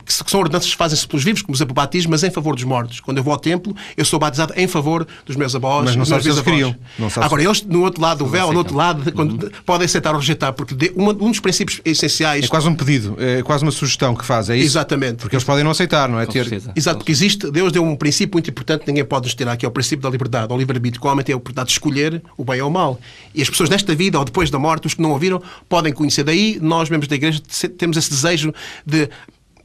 [0.06, 2.56] que são ordenanças que fazem-se pelos vivos, como por exemplo o batismo, mas em favor
[2.56, 3.00] dos mortos.
[3.00, 6.02] Quando eu vou ao templo, eu sou batizado em favor dos meus avós, mas não
[6.02, 6.44] dos meus bisavós.
[6.44, 6.76] Queriam.
[6.98, 9.52] Não Agora, eles, no outro lado do véu, no outro lado, quando, uhum.
[9.66, 12.46] podem aceitar ou rejeitar, porque de, um, um, dos princípios essenciais.
[12.46, 14.66] É quase um pedido, é quase uma sugestão que faz, é isso?
[14.66, 15.18] Exatamente.
[15.18, 16.26] Porque eles podem não aceitar, não é?
[16.26, 16.62] Ter...
[16.76, 19.70] Exato, porque existe, Deus deu um princípio muito importante ninguém pode nos tirar, que é
[19.70, 22.44] o princípio da liberdade, o livre-arbítrio, que o homem tem a oportunidade de escolher o
[22.44, 23.00] bem ou o mal.
[23.34, 26.24] E as pessoas nesta vida ou depois da morte, os que não ouviram, podem conhecer.
[26.24, 27.42] Daí, nós, membros da igreja,
[27.78, 28.54] temos esse desejo
[28.86, 29.10] de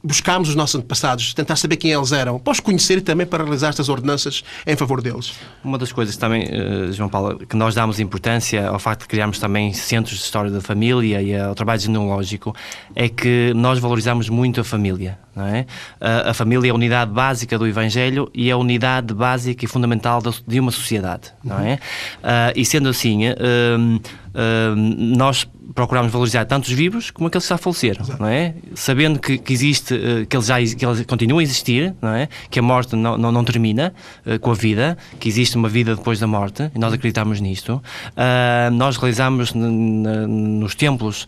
[0.03, 3.43] buscámos os nossos antepassados, tentar saber quem eles eram, para os conhecer e também para
[3.43, 5.33] realizar estas ordenanças em favor deles.
[5.63, 9.39] Uma das coisas também, eh, João Paulo, que nós damos importância ao facto de criarmos
[9.39, 12.55] também centros de história da família e ao trabalho genealógico
[12.95, 15.17] é que nós valorizamos muito a família.
[15.35, 15.65] É?
[15.99, 19.67] a, a família é a unidade básica do Evangelho e é a unidade básica e
[19.67, 21.31] fundamental de uma sociedade.
[21.43, 21.75] Não é?
[21.75, 27.49] Uh, e sendo assim, uh, uh, nós procuramos valorizar tanto os vivos como aqueles que
[27.49, 28.53] já faleceram, não é?
[28.75, 32.27] Sabendo que, que existe, uh, que eles já que eles continuam a existir, não é?
[32.49, 33.93] Que a morte não, não, não termina
[34.25, 37.81] uh, com a vida, que existe uma vida depois da morte, e nós acreditamos nisto.
[38.09, 41.27] Uh, nós realizamos nos templos,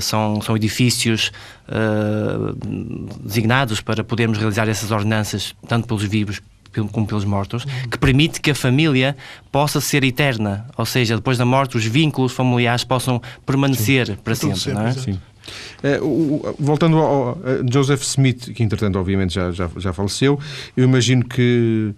[0.00, 1.32] são, são edifícios
[3.22, 6.40] designados para podermos realizar essas ordenanças, tanto pelos vivos
[6.92, 9.16] como pelos mortos, que permite que a família
[9.50, 14.16] possa ser eterna, ou seja, depois da morte os vínculos familiares possam permanecer Sim.
[14.22, 14.92] para sempre, não é?
[14.92, 15.18] Sim.
[15.82, 15.98] É,
[16.58, 17.38] voltando ao,
[17.70, 20.38] Joseph Smith, que entretanto obviamente já, já, já faleceu,
[20.76, 21.92] eu imagino que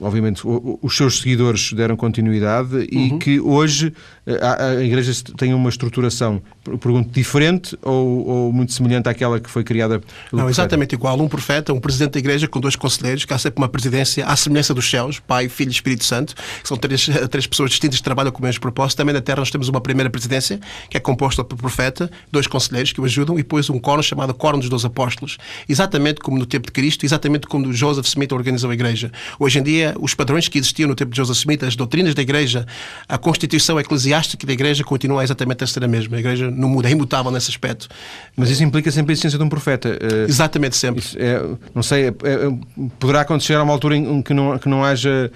[0.00, 2.86] obviamente, os seus seguidores deram continuidade uhum.
[2.90, 3.92] e que hoje
[4.26, 6.40] eh, a, a, Igreja tem uma estruturação,
[6.80, 11.18] pergunto, diferente ou, ou, muito semelhante àquela que foi criada pelo Não, exatamente igual.
[11.20, 14.36] Um profeta, um presidente da Igreja com dois conselheiros, que há sempre uma presidência à
[14.36, 18.04] semelhança dos céus, Pai, Filho e Espírito Santo, que são três, três pessoas distintas que
[18.04, 18.98] trabalham com o mesmo propósito.
[18.98, 22.92] Também na Terra nós temos uma primeira presidência, que é composta por profeta, dois conselheiros
[22.92, 26.46] que o ajudam, e depois um coro chamado Coro dos Dois Apóstolos, exatamente como no
[26.46, 29.10] tempo de Cristo, exatamente como Joseph Smith organizou a Igreja.
[29.38, 32.22] Hoje em dia, os padrões que existiam no tempo de Joseph Smith, as doutrinas da
[32.22, 32.66] Igreja,
[33.08, 36.16] a constituição eclesiástica da Igreja continua exatamente a ser a mesma.
[36.16, 37.88] A Igreja não muda, é imutável nesse aspecto.
[38.36, 39.88] Mas isso implica sempre a existência de um profeta.
[39.88, 41.04] Eh, exatamente, sempre.
[41.16, 41.42] É,
[41.74, 42.12] não sei, é, é,
[42.98, 45.30] poderá acontecer a uma altura em que não, que não haja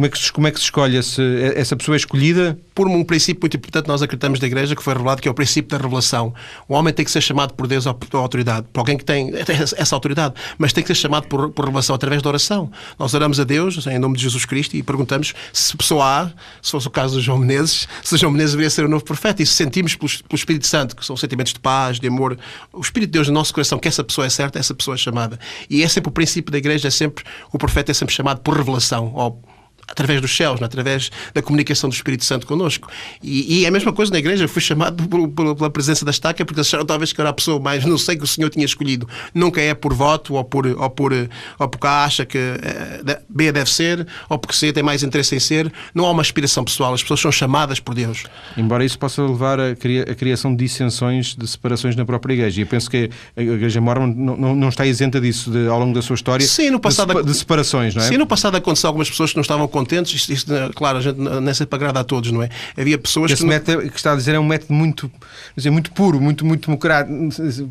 [0.00, 1.22] como é que, como é que se escolhe esse,
[1.54, 2.58] essa pessoa escolhida?
[2.74, 5.34] Por um princípio muito importante, nós acreditamos da Igreja, que foi revelado, que é o
[5.34, 6.32] princípio da revelação.
[6.66, 9.30] O homem tem que ser chamado por Deus à autoridade, por alguém que tem
[9.76, 12.70] essa autoridade, mas tem que ser chamado por, por revelação através da oração.
[12.98, 16.30] Nós oramos a Deus, em nome de Jesus Cristo, e perguntamos se pessoa A,
[16.62, 19.42] se fosse o caso de João Menezes, se João Menezes deveria ser o novo profeta.
[19.42, 22.38] E se sentimos pelo, pelo Espírito Santo, que são sentimentos de paz, de amor,
[22.72, 24.98] o Espírito de Deus no nosso coração, que essa pessoa é certa, essa pessoa é
[24.98, 25.38] chamada.
[25.68, 28.56] E é sempre o princípio da Igreja, é sempre, o profeta é sempre chamado por
[28.56, 29.42] revelação, ou
[29.90, 30.66] através dos céus, né?
[30.66, 32.88] através da comunicação do Espírito Santo connosco.
[33.22, 34.44] E, e é a mesma coisa na igreja.
[34.44, 37.32] Eu fui chamado por, por, pela presença da estaca porque acharam talvez que era a
[37.32, 39.08] pessoa mais, não sei, que o Senhor tinha escolhido.
[39.34, 41.12] Nunca é por voto ou por, ou por,
[41.58, 45.40] ou porque acha que eh, B deve ser ou porque C tem mais interesse em
[45.40, 45.72] ser.
[45.94, 46.94] Não há uma aspiração pessoal.
[46.94, 48.24] As pessoas são chamadas por Deus.
[48.56, 52.60] Embora isso possa levar a, a criação de dissensões, de separações na própria igreja.
[52.60, 55.78] E eu penso que a Igreja Mormon não, não, não está isenta disso de, ao
[55.78, 56.46] longo da sua história.
[56.46, 58.06] Sim, no passado, de, separações, não é?
[58.06, 60.14] Sim, no passado aconteceu algumas pessoas que não estavam contentes.
[60.14, 62.48] Isto, isto, claro, a gente nem sempre agrada a todos, não é?
[62.76, 63.48] Havia pessoas Esse que.
[63.48, 65.10] método que está a dizer é um método muito,
[65.56, 67.14] dizer, muito puro, muito, muito democrático,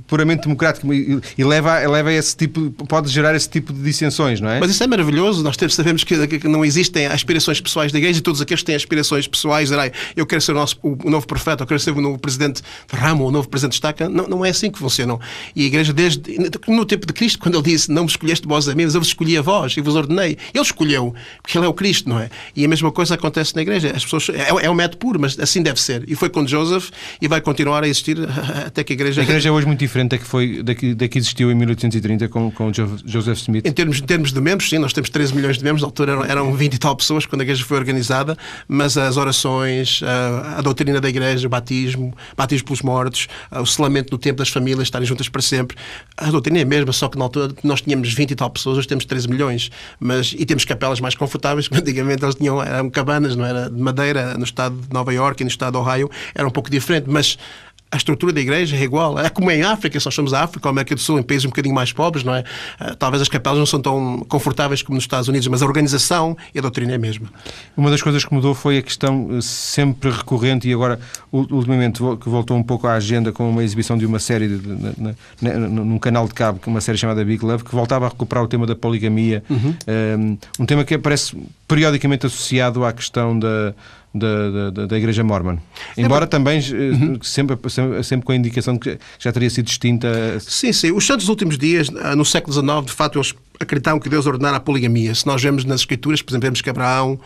[0.08, 4.42] puramente democrático e, e leva, leva a esse tipo, pode gerar esse tipo de dissensões,
[4.42, 4.60] não é?
[4.60, 5.44] Mas isso é maravilhoso.
[5.44, 8.76] Nós sabemos que, que não existem aspirações pessoais da igreja e todos aqueles que têm
[8.76, 12.02] aspirações pessoais, dizer, eu quero ser o, nosso, o novo profeta, eu quero ser o
[12.02, 14.10] novo presidente de Ramo, o novo presidente de Estaca.
[14.10, 15.18] Não, não é assim que funciona.
[15.56, 16.22] E a igreja, desde
[16.68, 19.02] no tempo de Cristo, quando ele disse, não me escolheste vós a mim, mas eu
[19.02, 20.38] vos escolhi a vós e vos ordenei.
[20.54, 22.30] Ele escolheu, porque ele é o Cristo, não é?
[22.56, 23.92] E a mesma coisa acontece na igreja.
[23.96, 26.04] As pessoas, é, é um método puro, mas assim deve ser.
[26.08, 26.90] E foi com Joseph
[27.22, 28.18] e vai continuar a existir
[28.66, 29.22] até que a igreja.
[29.22, 31.56] A igreja é hoje muito diferente da que, foi, da que, da que existiu em
[31.56, 33.66] 1830 com, com Joseph Smith.
[33.66, 36.12] Em termos, em termos de membros, sim, nós temos 13 milhões de membros, na altura
[36.14, 40.60] eram, eram 20 e tal pessoas quando a igreja foi organizada, mas as orações, a,
[40.60, 44.84] a doutrina da igreja, o batismo, batismo pelos mortos, o selamento no tempo das famílias
[44.84, 45.78] estarem juntas para sempre,
[46.18, 48.78] a doutrina é a mesma, só que na altura nós tínhamos 20 e tal pessoas,
[48.78, 53.36] hoje temos 13 milhões, mas, e temos capelas mais confortáveis, antigamente eles tinham, eram cabanas,
[53.36, 53.70] não era?
[53.70, 56.70] De madeira, no estado de Nova York e no estado de Ohio, era um pouco
[56.70, 57.38] diferente, mas
[57.92, 59.18] a estrutura da igreja é igual.
[59.18, 61.46] É como em África, se nós somos a África ou América do Sul, em países
[61.46, 62.44] um bocadinho mais pobres, não é?
[62.80, 66.38] Ah, talvez as capelas não são tão confortáveis como nos Estados Unidos, mas a organização
[66.54, 67.28] e a doutrina é a mesma.
[67.76, 71.00] Uma das coisas que mudou foi a questão eh, sempre recorrente e agora,
[71.32, 74.76] ultimamente, que voltou um pouco à agenda com uma exibição de uma série de, de,
[75.42, 78.48] de, num canal de cabo, uma série chamada Big Love, que voltava a recuperar o
[78.48, 79.76] tema da poligamia, uhum.
[80.20, 81.36] um, um tema que aparece
[81.68, 83.74] periodicamente associado à questão da
[84.14, 85.58] da, da, da Igreja Mormon.
[85.98, 87.20] Embora é, também uhum.
[87.22, 87.58] sempre,
[88.04, 90.40] sempre com a indicação de que já teria sido distinta.
[90.40, 90.92] Sim, sim.
[90.92, 94.26] Os santos dos últimos dias, ah, no século XIX, de facto, eles acreditavam que Deus
[94.26, 95.14] ordenara a poligamia.
[95.14, 97.20] Se nós vemos nas Escrituras, por exemplo, vemos que Abraão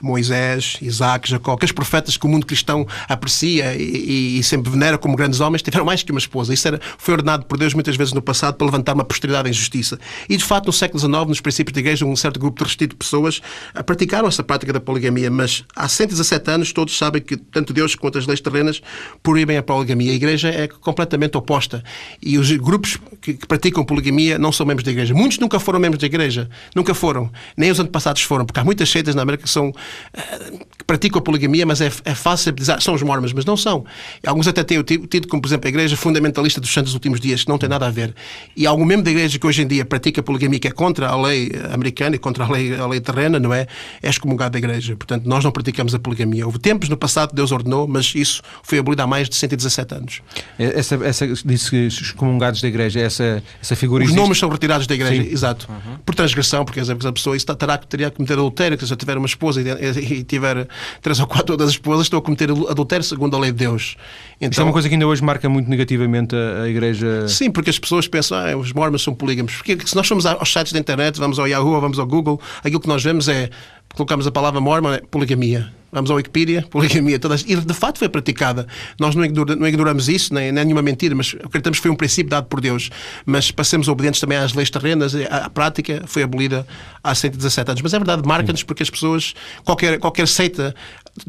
[0.00, 5.16] Moisés, Isaac, Jacó, aqueles profetas que o mundo cristão aprecia e, e, sempre venera como
[5.16, 6.52] grandes homens, tiveram mais que uma esposa.
[6.54, 9.52] Isso era, foi ordenado por Deus muitas vezes no passado para levantar uma posteridade em
[9.52, 9.98] justiça.
[10.28, 12.94] E, de facto, no século XIX, nos princípios da igreja, um certo grupo de restrito
[12.94, 13.40] de pessoas
[13.86, 18.18] praticaram essa prática da poligamia, mas há 117 anos todos sabem que tanto Deus quanto
[18.18, 18.80] as leis terrenas
[19.22, 20.12] proíbem a poligamia.
[20.12, 21.82] A igreja é completamente oposta.
[22.22, 25.14] E os grupos que, que praticam poligamia não são membros da igreja.
[25.14, 26.48] Muitos nunca foram membros da igreja.
[26.74, 27.30] Nunca foram.
[27.56, 29.72] Nem os antepassados foram, porque há muitas seitas na América que são
[30.78, 33.84] que praticam a poligamia, mas é, é fácil dizer são os mormons, mas não são.
[34.26, 37.44] Alguns até têm tido, como por exemplo a Igreja Fundamentalista dos Santos dos Últimos Dias,
[37.44, 38.14] que não tem nada a ver.
[38.56, 41.08] E algum membro da Igreja que hoje em dia pratica a poligamia, que é contra
[41.08, 43.66] a lei americana e contra a lei, a lei terrena, não é?
[44.02, 44.96] É excomungado da Igreja.
[44.96, 46.46] Portanto, nós não praticamos a poligamia.
[46.46, 49.94] Houve tempos no passado que Deus ordenou, mas isso foi abolido há mais de 117
[49.94, 50.22] anos.
[50.58, 54.20] É, essa, essa disse excomungados da Igreja, essa, essa figura Os existe?
[54.20, 55.30] nomes são retirados da Igreja, Sim.
[55.30, 55.68] exato.
[55.70, 55.98] Uhum.
[56.04, 59.60] Por transgressão, porque a pessoa isso terá, teria que cometer adultério, se tiver uma esposa
[59.80, 60.66] e, tiver
[61.00, 63.96] três ou quatro outras esposas, estou a cometer adultério segundo a lei de Deus.
[64.36, 67.26] Então, Isto é uma coisa que ainda hoje marca muito negativamente a, a Igreja.
[67.28, 69.54] Sim, porque as pessoas pensam, ah, os mormons são polígamos.
[69.56, 72.80] Porque se nós formos aos sites da internet, vamos ao Yahoo, vamos ao Google, aquilo
[72.80, 73.50] que nós vemos é
[73.98, 75.72] colocamos a palavra mormon, é poligamia.
[75.90, 77.44] Vamos ao Wikipedia, poligamia, todas.
[77.48, 78.66] E de facto foi praticada.
[79.00, 82.30] Nós não, não ignoramos isso, nem, nem nenhuma mentira, mas acreditamos que foi um princípio
[82.30, 82.90] dado por Deus.
[83.26, 85.14] Mas passemos obedientes também às leis terrenas.
[85.14, 86.66] A, a prática foi abolida
[87.02, 87.82] há 117 anos.
[87.82, 89.34] Mas é verdade, marca-nos porque as pessoas,
[89.64, 90.74] qualquer, qualquer seita,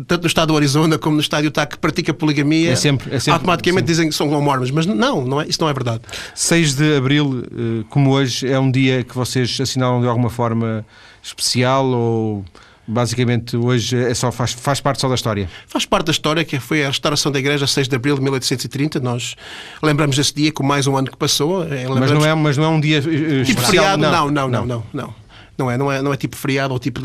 [0.05, 3.15] tanto no estado do Arizona como no estado do Utah, que pratica poligamia, é sempre,
[3.15, 4.69] é sempre, automaticamente dizem que são mormons.
[4.69, 6.01] Mas não, não é, isso não é verdade.
[6.35, 10.85] 6 de abril, eh, como hoje, é um dia que vocês assinalam de alguma forma
[11.21, 12.45] especial ou
[12.89, 15.49] basicamente hoje é só, faz, faz parte só da história?
[15.67, 18.99] Faz parte da história, que foi a restauração da igreja 6 de abril de 1830.
[18.99, 19.35] Nós
[19.81, 21.63] lembramos esse dia com mais um ano que passou.
[21.63, 24.01] Eh, mas não é, mas não é um dia uh, tipo feriado?
[24.01, 24.83] Não, não, não, não.
[24.91, 25.13] não,
[25.57, 25.71] não.
[25.71, 27.01] é, não, é, não é tipo feriado ou tipo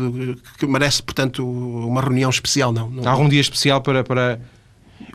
[0.57, 2.89] que merece, portanto, uma reunião especial, não.
[2.89, 4.39] não Há algum dia especial para, para,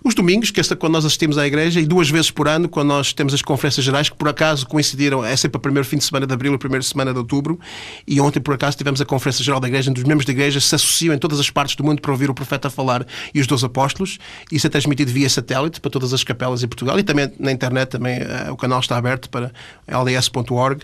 [0.03, 2.89] os domingos, que é quando nós assistimos à igreja, e duas vezes por ano, quando
[2.89, 6.05] nós temos as conferências gerais, que por acaso coincidiram, é sempre o primeiro fim de
[6.05, 7.59] semana de abril e a primeira semana de outubro,
[8.07, 10.61] e ontem por acaso tivemos a conferência geral da igreja, onde os membros da igreja
[10.61, 13.47] se associam em todas as partes do mundo para ouvir o profeta falar e os
[13.47, 14.19] dois apóstolos.
[14.51, 17.91] Isso é transmitido via satélite para todas as capelas em Portugal e também na internet,
[17.91, 19.53] também uh, o canal está aberto para
[19.89, 20.83] lds.org.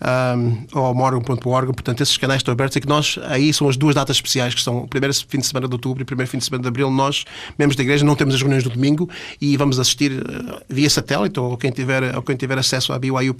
[0.00, 3.94] um, ou morgan.org, portanto, esses canais estão abertos e que nós, aí são as duas
[3.94, 6.38] datas especiais, que são o primeiro fim de semana de outubro e o primeiro fim
[6.38, 7.24] de semana de abril, nós,
[7.58, 9.08] membros da igreja, não temos as reuniões do domingo
[9.40, 13.34] e vamos assistir uh, via satélite, ou quem tiver, ou quem tiver acesso à BYU,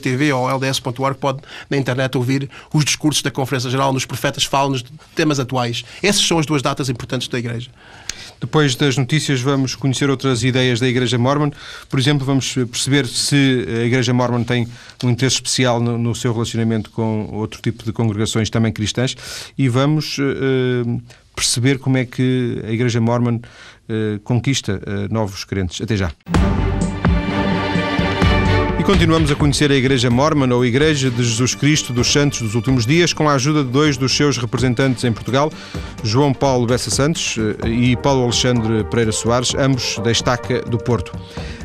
[0.00, 4.82] TV ou LDS.org pode, na internet, ouvir os discursos da Conferência Geral, nos profetas falam-nos
[4.82, 5.84] de temas atuais.
[6.02, 7.70] Essas são as duas datas importantes da igreja.
[8.40, 11.50] Depois das notícias, vamos conhecer outras ideias da Igreja Mormon.
[11.88, 14.68] Por exemplo, vamos perceber se a Igreja Mormon tem
[15.02, 19.16] um interesse especial no, no seu relacionamento com outro tipo de congregações também cristãs
[19.58, 21.02] e vamos uh,
[21.34, 23.40] perceber como é que a Igreja Mormon
[24.24, 25.80] conquista uh, novos crentes.
[25.80, 26.12] Até já.
[28.88, 32.86] Continuamos a conhecer a Igreja Mormon ou Igreja de Jesus Cristo dos Santos dos Últimos
[32.86, 35.52] Dias com a ajuda de dois dos seus representantes em Portugal,
[36.02, 41.12] João Paulo Bessa Santos eh, e Paulo Alexandre Pereira Soares, ambos da Estaca do Porto.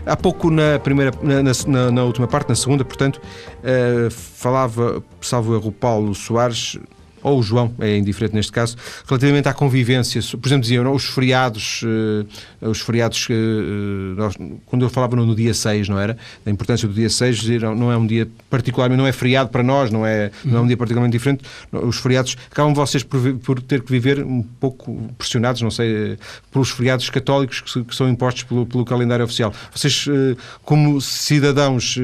[0.05, 3.21] Há pouco, na, primeira, na, na, na última parte, na segunda, portanto,
[3.59, 6.77] uh, falava, salvo erro, Paulo Soares
[7.23, 8.75] ou o João, é indiferente neste caso,
[9.07, 10.21] relativamente à convivência.
[10.37, 15.53] Por exemplo, diziam os feriados, uh, os feriados, uh, nós, quando eu falava no, dia
[15.53, 16.17] 6, não era?
[16.43, 19.89] Da importância do dia 6, não é um dia particularmente, não é feriado para nós,
[19.89, 21.43] não é, não é um dia particularmente diferente.
[21.71, 26.17] Os feriados, acabam vocês por, por ter que viver um pouco pressionados, não sei,
[26.51, 29.53] pelos feriados católicos que, que são impostos pelo, pelo, calendário oficial.
[29.73, 30.05] Vocês,
[30.63, 31.97] como cidadãos,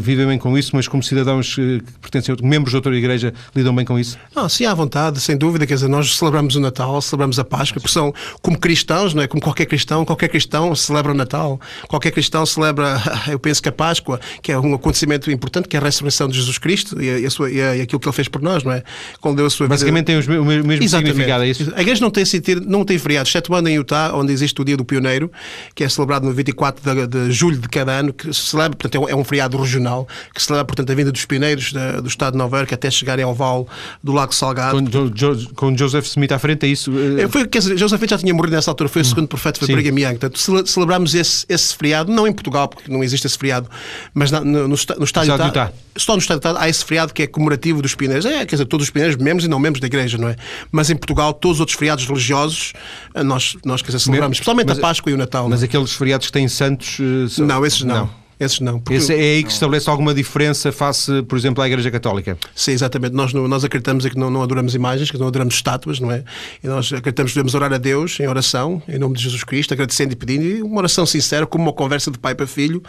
[0.00, 3.74] vivem bem com isso, mas como cidadãos que pertencem a membros de outra igreja, lidam
[3.74, 4.19] bem com isso?
[4.48, 5.66] Sim, à vontade, sem dúvida.
[5.66, 9.26] Quer dizer, nós celebramos o Natal, celebramos a Páscoa, porque são como cristãos, não é?
[9.26, 11.60] Como qualquer cristão, qualquer cristão celebra o Natal.
[11.88, 15.80] Qualquer cristão celebra, eu penso que a Páscoa, que é um acontecimento importante, que é
[15.80, 18.28] a ressurreição de Jesus Cristo e, a sua, e, a, e aquilo que ele fez
[18.28, 18.82] por nós, não é?
[19.20, 20.22] Quando deu a sua Basicamente vida...
[20.22, 21.10] tem o mesmo Exatamente.
[21.10, 21.72] significado, é isso?
[21.74, 24.76] A igreja não tem sentido, não tem feriado, excetuando em Utah, onde existe o Dia
[24.76, 25.30] do Pioneiro,
[25.74, 29.08] que é celebrado no 24 de, de julho de cada ano, que se celebra, portanto,
[29.08, 32.32] é um, é feriado regional, que celebra, portanto, a vinda dos pioneiros da, do estado
[32.32, 33.66] de Nova Iorque até chegarem ao vale
[34.02, 34.82] do Lago Salgado.
[34.82, 36.92] Com, jo, com Joseph Smith à frente, é isso?
[37.18, 39.58] É, foi, quer dizer, Joseph Smith já tinha morrido nessa altura, foi o segundo profeta,
[39.58, 40.18] foi Brigham Young.
[40.18, 43.68] Portanto, celebramos esse, esse feriado, não em Portugal, porque não existe esse feriado,
[44.14, 45.72] mas no, no, no estádio Utah.
[45.96, 48.24] Só no estádio Utah há esse feriado que é comemorativo dos pioneiros.
[48.24, 50.36] É, quer dizer, todos os pioneiros, membros e não membros da igreja, não é?
[50.70, 52.72] Mas em Portugal, todos os outros feriados religiosos,
[53.14, 55.48] eh, nós, nós quer dizer, celebramos, especialmente a Páscoa e o Natal.
[55.48, 55.66] Mas é?
[55.66, 56.98] aqueles feriados que têm santos.
[56.98, 57.46] Uh, são...
[57.46, 57.94] Não, esses não.
[57.94, 58.19] não.
[58.40, 58.82] Esses não.
[58.90, 62.38] Esse é aí que estabelece alguma diferença face, por exemplo, à Igreja Católica?
[62.54, 63.14] Sim, exatamente.
[63.14, 66.24] Nós, nós acreditamos que não, não adoramos imagens, que não adoramos estátuas, não é?
[66.64, 69.74] E nós acreditamos que devemos orar a Deus em oração, em nome de Jesus Cristo,
[69.74, 72.82] agradecendo e pedindo, e uma oração sincera, como uma conversa de pai para filho.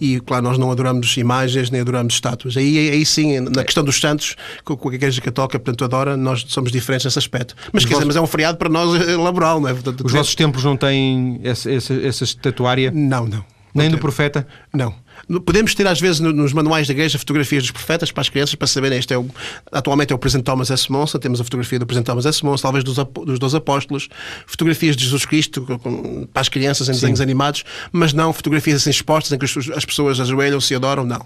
[0.00, 2.56] E, claro, nós não adoramos imagens, nem adoramos estátuas.
[2.56, 6.72] Aí, aí sim, na questão dos santos, com a Igreja Católica, portanto, adora, nós somos
[6.72, 7.54] diferentes nesse aspecto.
[7.74, 7.98] Mas, quer vossos...
[7.98, 9.74] dizer, mas é um feriado para nós eh, laboral, não é?
[9.74, 12.90] Portanto, Os vossos templos não têm essa, essa, essa estatuária?
[12.90, 13.53] Não, não.
[13.74, 14.46] Nem do profeta?
[14.72, 14.94] Não.
[15.44, 18.66] Podemos ter, às vezes, nos manuais da igreja fotografias dos profetas para as crianças, para
[18.66, 18.98] saberem.
[18.98, 19.26] Este é o,
[19.72, 20.90] atualmente é o Presidente Thomas S.
[20.90, 22.44] Monson, temos a fotografia do Presidente Thomas S.
[22.44, 24.08] Monson, talvez dos, dos dois apóstolos,
[24.46, 25.66] fotografias de Jesus Cristo
[26.32, 27.22] para as crianças em desenhos Sim.
[27.22, 31.24] animados, mas não fotografias assim expostas em que as pessoas ajoelham-se adoram, não.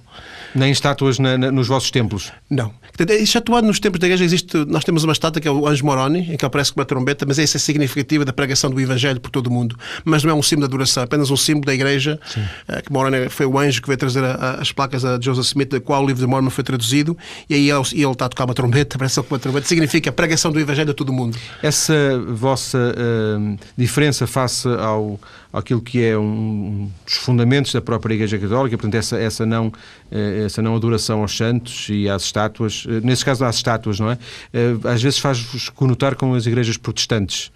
[0.55, 2.33] Nem estátuas na, na, nos vossos templos?
[2.49, 2.73] Não.
[2.99, 6.33] Excetuando nos templos da igreja, existe, nós temos uma estátua que é o Anjo Moroni,
[6.33, 9.31] em que aparece com uma trombeta, mas essa é significativa da pregação do Evangelho por
[9.31, 9.79] todo o mundo.
[10.05, 12.45] Mas não é um símbolo da adoração, é apenas um símbolo da igreja, Sim.
[12.69, 15.70] Eh, que Moroni foi o anjo que veio trazer a, as placas a Joseph Smith,
[15.70, 17.16] da qual o livro de Mormon foi traduzido,
[17.48, 20.12] e aí ele, ele está a tocar uma trombeta, aparece com uma trombeta, significa a
[20.12, 21.37] pregação do Evangelho a todo mundo.
[21.62, 21.94] Essa
[22.29, 25.18] vossa uh, diferença face ao
[25.53, 29.72] aquilo que é um dos fundamentos da própria Igreja Católica, portanto, essa, essa, não,
[30.11, 34.11] eh, essa não adoração aos santos e às estátuas, eh, nesse caso às estátuas, não
[34.11, 34.18] é?
[34.53, 37.51] Eh, às vezes faz-vos conotar com as igrejas protestantes.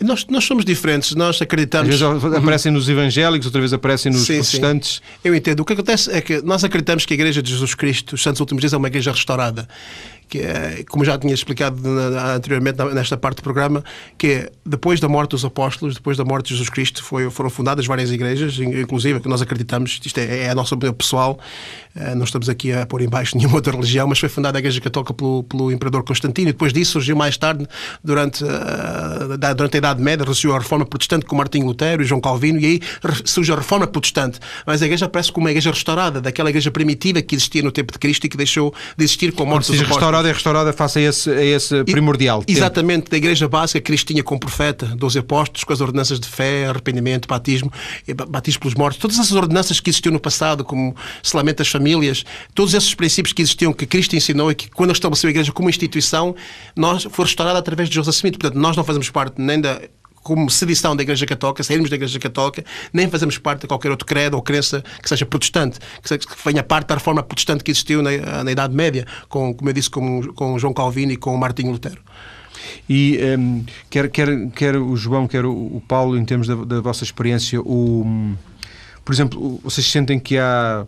[0.00, 2.00] Nós, nós somos diferentes, nós acreditamos.
[2.00, 4.94] Às vezes aparecem nos evangélicos, outra vez aparecem nos sim, protestantes.
[4.96, 5.18] Sim.
[5.24, 5.60] Eu entendo.
[5.60, 8.40] O que acontece é que nós acreditamos que a Igreja de Jesus Cristo, os Santos
[8.40, 9.68] Últimos Dias, é uma igreja restaurada
[10.28, 11.80] que é, como já tinha explicado
[12.34, 13.84] anteriormente nesta parte do programa,
[14.18, 17.50] que é, depois da morte dos apóstolos, depois da morte de Jesus Cristo, foi, foram
[17.50, 21.38] fundadas várias igrejas, inclusive que nós acreditamos, isto é, é a nossa opinião pessoal,
[21.94, 24.60] eh, não estamos aqui a pôr em baixo nenhuma outra religião, mas foi fundada a
[24.60, 27.66] Igreja Católica pelo, pelo Imperador Constantino, e depois disso surgiu mais tarde,
[28.02, 32.20] durante, uh, durante a Idade Média, surgiu a Reforma Protestante com Martinho Lutero e João
[32.20, 32.80] Calvino, e aí
[33.24, 34.40] surge a Reforma Protestante.
[34.66, 37.92] Mas a Igreja parece como uma igreja restaurada, daquela igreja primitiva que existia no tempo
[37.92, 40.72] de Cristo e que deixou de existir com a morte dos apóstolos restaurada é restaurada
[40.72, 42.44] face a esse, a esse primordial.
[42.46, 46.66] E, exatamente, da igreja básica cristinha com profeta, 12 apóstolos, com as ordenanças de fé,
[46.66, 47.72] arrependimento, batismo,
[48.28, 52.24] batismo pelos mortos, todas essas ordenanças que existiam no passado, como selamento das famílias,
[52.54, 55.68] todos esses princípios que existiam, que Cristo ensinou e que quando estabeleceu a igreja como
[55.68, 56.34] instituição,
[56.76, 58.38] nós foi restaurada através de Joseph Smith.
[58.38, 59.80] Portanto, nós não fazemos parte nem da
[60.24, 64.06] como sedição da Igreja Católica, sairmos da Igreja Católica, nem fazemos parte de qualquer outro
[64.06, 67.70] credo ou crença que seja protestante, que, seja, que venha parte da reforma protestante que
[67.70, 71.36] existiu na, na Idade Média, com, como eu disse, com, com João Calvino e com
[71.36, 72.00] Martinho Lutero.
[72.88, 76.80] E um, quer, quer, quer o João, quer o, o Paulo, em termos da, da
[76.80, 78.34] vossa experiência, o,
[79.04, 80.86] por exemplo, vocês sentem que há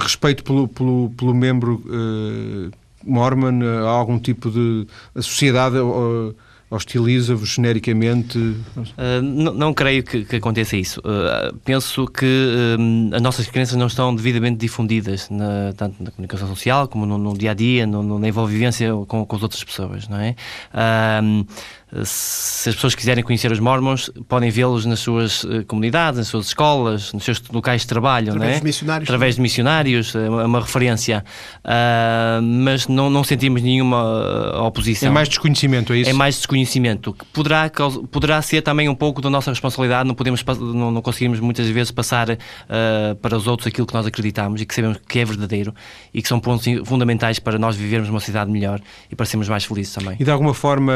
[0.00, 2.70] respeito pelo, pelo, pelo membro uh,
[3.04, 4.86] Mormon, há algum tipo de.
[5.14, 5.76] A sociedade.
[5.76, 6.34] Uh,
[6.70, 8.38] hostiliza-vos genericamente?
[8.38, 11.00] Uh, não, não, creio que, que aconteça isso.
[11.00, 16.48] Uh, penso que uh, as nossas crenças não estão devidamente difundidas, na, tanto na comunicação
[16.48, 19.64] social como no, no dia a dia, no, no, na envolvência com, com as outras
[19.64, 20.36] pessoas, não é?
[22.04, 26.46] Se as pessoas quiserem conhecer os mormons, podem vê-los nas suas uh, comunidades, nas suas
[26.46, 28.58] escolas, nos seus locais de trabalho, através é?
[28.60, 31.24] de missionários, através de missionários, é uma, uma referência,
[31.64, 35.08] uh, mas não, não sentimos nenhuma ah, oposição.
[35.08, 36.10] É mais desconhecimento, é isso?
[36.10, 37.70] É mais desconhecimento, que poderá,
[38.10, 41.90] poderá ser também um pouco da nossa responsabilidade, não podemos não, não conseguimos muitas vezes
[41.90, 45.74] passar uh, para os outros aquilo que nós acreditamos e que sabemos que é verdadeiro
[46.14, 48.80] e que são pontos fundamentais para nós vivermos uma cidade melhor
[49.10, 50.16] e para sermos mais felizes também.
[50.20, 50.92] E de alguma forma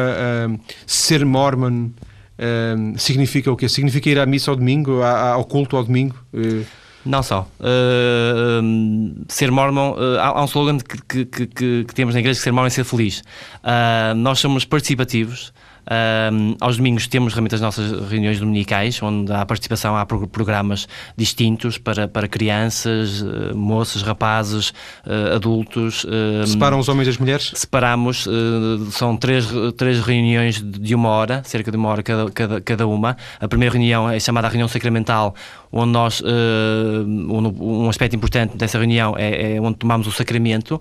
[0.87, 3.68] ser mormon uh, significa o quê?
[3.68, 6.16] Significa ir à missa ao domingo, ao culto ao domingo?
[6.32, 6.64] Uh...
[7.05, 7.47] Não só.
[7.61, 12.45] Uh, ser mormon, uh, há, um slogan que, que, que, que, temos na igreja que
[12.45, 13.20] ser mormon é ser feliz.
[13.62, 15.53] Uh, nós somos participativos,
[15.85, 21.76] Uh, aos domingos temos realmente as nossas reuniões dominicais, onde há participação, há programas distintos
[21.76, 24.70] para, para crianças, uh, moças, rapazes,
[25.07, 26.07] uh, adultos.
[26.47, 27.53] Separam os homens das mulheres?
[27.55, 32.61] Separamos, ah, são três, três reuniões de uma hora, cerca de uma hora cada, cada,
[32.61, 33.16] cada uma.
[33.41, 35.35] A primeira reunião é chamada a reunião sacramental,
[35.72, 40.80] onde nós, um aspecto importante dessa reunião é, é onde tomamos o sacramento,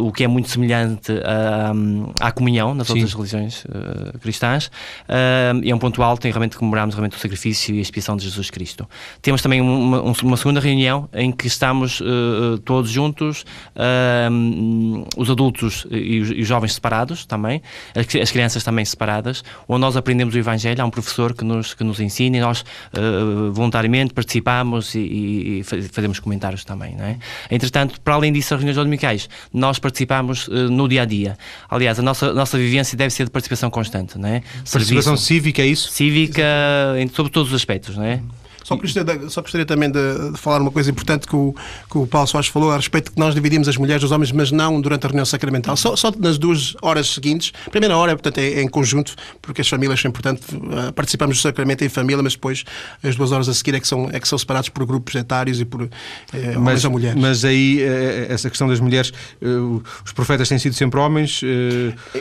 [0.00, 1.72] o que é muito semelhante à,
[2.28, 2.94] à comunhão nas Sim.
[2.94, 3.64] outras religiões
[4.20, 7.82] cristãs cristãs, uh, é um ponto alto em realmente comemorarmos realmente o sacrifício e a
[7.82, 8.88] expiação de Jesus Cristo.
[9.20, 15.86] Temos também uma, uma segunda reunião em que estamos uh, todos juntos, uh, os adultos
[15.90, 17.60] e os, e os, jovens separados também,
[17.94, 21.74] as, as, crianças também separadas, onde nós aprendemos o Evangelho, há um professor que nos,
[21.74, 22.64] que nos ensina e nós
[23.52, 25.62] voluntariamente participamos e, e,
[25.92, 26.94] fazemos comentários também.
[26.96, 27.18] Não é?
[27.50, 31.36] Entretanto, para além disso, as reuniões dominicais, nós participamos no dia a dia.
[31.68, 34.42] Aliás, a nossa, nossa vivência deve ser de participação constante não é?
[34.70, 35.90] Participação cívica, é isso?
[35.90, 36.44] Cívica,
[36.98, 38.20] em, sobre todos os aspectos, não é?
[38.70, 41.52] Só gostaria, só gostaria também de, de, falar uma coisa importante que o,
[41.90, 44.30] que o Paulo Soares falou a respeito de que nós dividimos as mulheres dos homens,
[44.30, 45.76] mas não durante a reunião sacramental.
[45.76, 47.52] Só, só nas duas horas seguintes.
[47.66, 50.48] A primeira hora, portanto, é, é em conjunto, porque as famílias são importantes.
[50.50, 52.64] Uh, participamos do sacramento em família, mas depois
[53.02, 55.60] as duas horas a seguir é que são, é que são separados por grupos etários
[55.60, 55.90] e por uh,
[56.56, 57.20] homens ou mulheres.
[57.20, 59.12] Mas aí, uh, essa questão das mulheres,
[60.04, 61.40] os profetas têm sido sempre homens?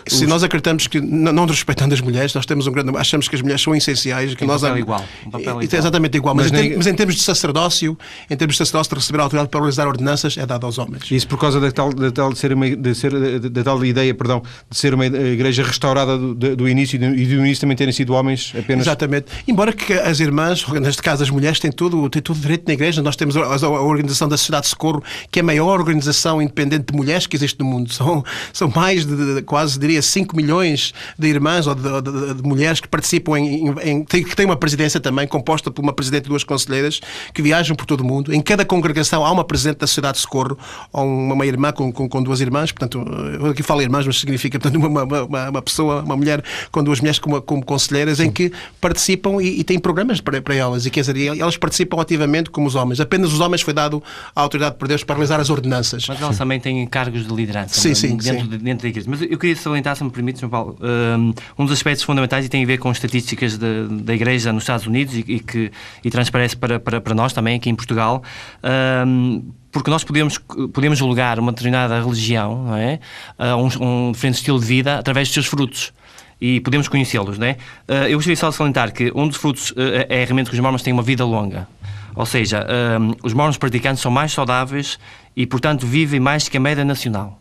[0.08, 0.28] Se os...
[0.28, 2.98] nós acreditamos que, não, não respeitando as mulheres, nós temos um grande.
[2.98, 4.34] achamos que as mulheres são essenciais.
[4.34, 5.06] Que um nós, papel igual.
[5.28, 5.80] Um papel igual.
[5.80, 7.98] Exatamente igual mas, mas, em, mas, em, termos de sacerdócio,
[8.30, 11.10] em termos de sacerdócio, de receber a autoridade para realizar ordenanças, é dado aos homens.
[11.12, 14.42] Isso por causa da tal, da tal, ser uma, de ser, da tal ideia perdão,
[14.70, 17.94] de ser uma igreja restaurada do, do início e do, e do início também terem
[17.94, 18.86] sido homens apenas.
[18.86, 19.28] Exatamente.
[19.48, 23.02] Embora que as irmãs, neste caso as mulheres, têm tudo, têm tudo direito na igreja.
[23.02, 26.92] Nós temos a, a Organização da Sociedade de Socorro, que é a maior organização independente
[26.92, 27.92] de mulheres que existe no mundo.
[27.94, 28.24] São,
[28.54, 32.80] são mais de, de quase, diria, 5 milhões de irmãs ou de, de, de mulheres
[32.80, 37.02] que participam em, em, que têm uma presidência também composta por uma presidente duas conselheiras
[37.34, 38.34] que viajam por todo o mundo.
[38.34, 40.58] Em cada congregação há uma presidente da Sociedade de Socorro
[40.94, 42.72] ou uma irmã com, com, com duas irmãs.
[42.72, 43.04] Portanto,
[43.40, 47.00] eu aqui falo irmãs, mas significa portanto, uma, uma, uma pessoa, uma mulher com duas
[47.00, 50.86] mulheres como, como conselheiras, em que participam e, e têm programas para, para elas.
[50.86, 53.00] E quer dizer, elas participam ativamente como os homens.
[53.00, 54.02] Apenas os homens foi dado
[54.36, 56.06] a autoridade por Deus para realizar as ordenanças.
[56.08, 58.48] Mas elas também têm cargos de liderança sim, sim, dentro, sim.
[58.48, 59.08] De, dentro da igreja.
[59.10, 60.78] Mas eu queria salientar, se me permite, João Paulo,
[61.58, 64.86] um dos aspectos fundamentais e tem a ver com estatísticas de, da igreja nos Estados
[64.86, 65.72] Unidos e, e que
[66.04, 68.24] e transparece para, para, para nós também aqui em Portugal.
[69.06, 70.38] Um, porque nós podemos,
[70.74, 73.00] podemos julgar uma determinada religião, não é?
[73.38, 75.94] Uh, um, um, diferente estilo de vida através dos seus frutos.
[76.42, 77.58] E podemos conhecê-los, é?
[77.88, 79.76] Uh, eu gostaria só de salientar que um dos frutos uh,
[80.08, 81.68] é realmente que os mormons têm uma vida longa.
[82.16, 82.66] Ou seja,
[83.24, 85.00] os mormons praticantes são mais saudáveis
[85.38, 87.40] e, portanto, vivem mais que a média nacional.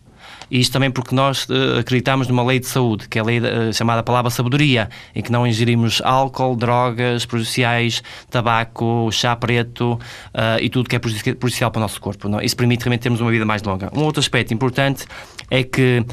[0.51, 3.38] E isto também porque nós uh, acreditamos numa lei de saúde, que é a lei
[3.38, 10.61] uh, chamada palavra sabedoria, em que não ingerimos álcool, drogas prejudiciais, tabaco, chá preto uh,
[10.61, 12.28] e tudo que é prejudicial para o nosso corpo.
[12.28, 12.40] Não?
[12.40, 13.90] Isso permite realmente termos uma vida mais longa.
[13.94, 15.05] Um outro aspecto importante
[15.51, 16.05] é que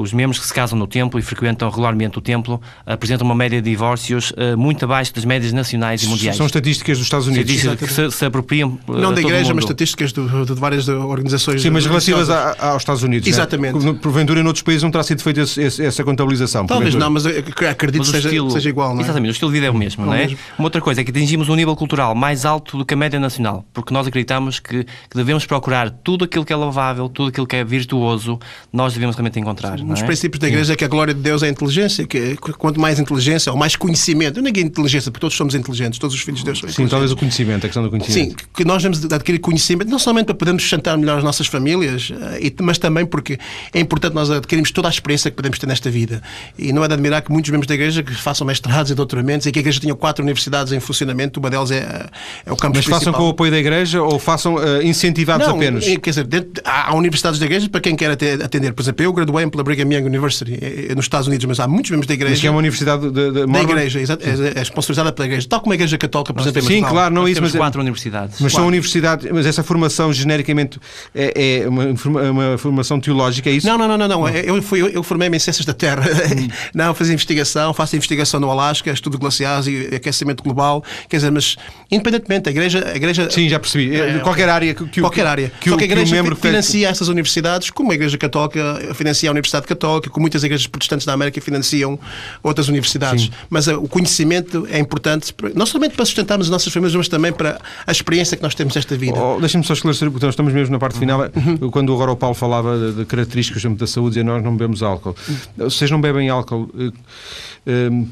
[0.00, 3.62] os membros que se casam no templo e frequentam regularmente o templo apresentam uma média
[3.62, 6.36] de divórcios muito abaixo das médias nacionais e mundiais.
[6.36, 7.50] São estatísticas dos Estados Unidos.
[7.50, 8.78] Estatísticas que se, se apropriam.
[8.88, 11.62] Não da Igreja, mas estatísticas de, de várias organizações.
[11.62, 13.15] Sim, mas relativas a, aos Estados Unidos.
[13.24, 13.38] Unidos.
[13.38, 13.78] Exatamente.
[13.78, 13.92] Né?
[14.00, 16.66] Porventura, em outros países não terá sido feita essa contabilização.
[16.66, 18.94] Talvez não, mas acredito que seja, estilo, seja igual.
[18.94, 19.04] Não é?
[19.04, 20.26] Exatamente, o estilo de vida é o mesmo, não, não é?
[20.26, 20.38] Mesmo.
[20.58, 23.18] Uma outra coisa é que atingimos um nível cultural mais alto do que a média
[23.18, 27.46] nacional, porque nós acreditamos que, que devemos procurar tudo aquilo que é louvável, tudo aquilo
[27.46, 28.38] que é virtuoso,
[28.72, 29.80] nós devemos realmente encontrar.
[29.80, 30.06] Um dos é?
[30.06, 32.98] princípios da Igreja é que a glória de Deus é a inteligência, que quanto mais
[32.98, 36.46] inteligência ou mais conhecimento, não é inteligência, porque todos somos inteligentes, todos os filhos de
[36.46, 38.40] Deus são Sim, talvez o conhecimento, a questão do conhecimento.
[38.40, 42.12] Sim, que nós devemos adquirir conhecimento, não somente para podermos sustentar melhor as nossas famílias,
[42.40, 43.38] eh, mas também porque
[43.72, 46.22] é importante nós adquirirmos toda a experiência que podemos ter nesta vida.
[46.58, 49.46] E não é de admirar que muitos membros da Igreja que façam mestrados e doutoramentos
[49.46, 52.06] e que a Igreja tenha quatro universidades em funcionamento, uma delas é,
[52.44, 55.56] é o campus Mas façam com o apoio da Igreja ou façam uh, incentivados não,
[55.56, 55.84] apenas?
[55.84, 58.72] Quer dizer, dentro, há, há, universidades da Igreja para quem quer atender.
[58.72, 61.90] Por exemplo, eu graduei pela Brigham Young University eh, nos Estados Unidos, mas há muitos
[61.90, 62.32] membros da Igreja.
[62.32, 65.60] Mas que é uma universidade de, de da Igreja, é, é sponsorizada pela Igreja, tal
[65.60, 68.40] como a Igreja Católica, por exemplo, Sim, claro, não Nós isso, mas é- quatro universidades.
[68.40, 70.78] Mas são universidades, mas essa formação genericamente
[71.14, 71.84] é, é uma,
[72.30, 73.66] uma, formação teológica, é isso?
[73.66, 74.08] Não, não, não, não.
[74.08, 74.28] não.
[74.28, 76.02] Eu, fui, eu formei-me em Ciências da Terra.
[76.02, 76.48] Hum.
[76.74, 80.82] não, fiz investigação, faço investigação no Alasca, estudo glaciares e aquecimento global.
[81.08, 81.56] Quer dizer, mas
[81.90, 82.86] independentemente, a Igreja.
[82.86, 83.94] A igreja Sim, já percebi.
[83.94, 85.52] É, qualquer área que, que Qualquer área.
[85.60, 89.28] Que, Só que a Igreja que membro financia essas universidades, como a Igreja Católica financia
[89.30, 91.98] a Universidade Católica, como muitas igrejas protestantes da América financiam
[92.42, 93.24] outras universidades.
[93.24, 93.30] Sim.
[93.48, 97.32] Mas uh, o conhecimento é importante, não somente para sustentarmos as nossas famílias, mas também
[97.32, 99.18] para a experiência que nós temos nesta vida.
[99.18, 101.20] Oh, Deixa-me só esclarecer, porque nós estamos mesmo na parte final.
[101.34, 101.70] Uhum.
[101.70, 105.16] Quando agora o Paulo falava de, de características da saúde, e nós não bebemos álcool.
[105.56, 108.08] Vocês não bebem álcool uh, uh,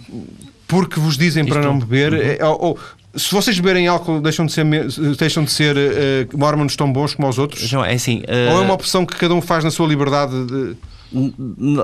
[0.67, 2.21] porque vos dizem Isto para não beber, uhum.
[2.21, 2.79] é, ou, ou,
[3.17, 4.65] se vocês beberem álcool, deixam de ser,
[5.17, 7.63] deixam de ser uh, mormons tão bons como os outros?
[7.63, 8.19] João, é assim.
[8.21, 8.53] Uh...
[8.53, 10.77] Ou é uma opção que cada um faz na sua liberdade de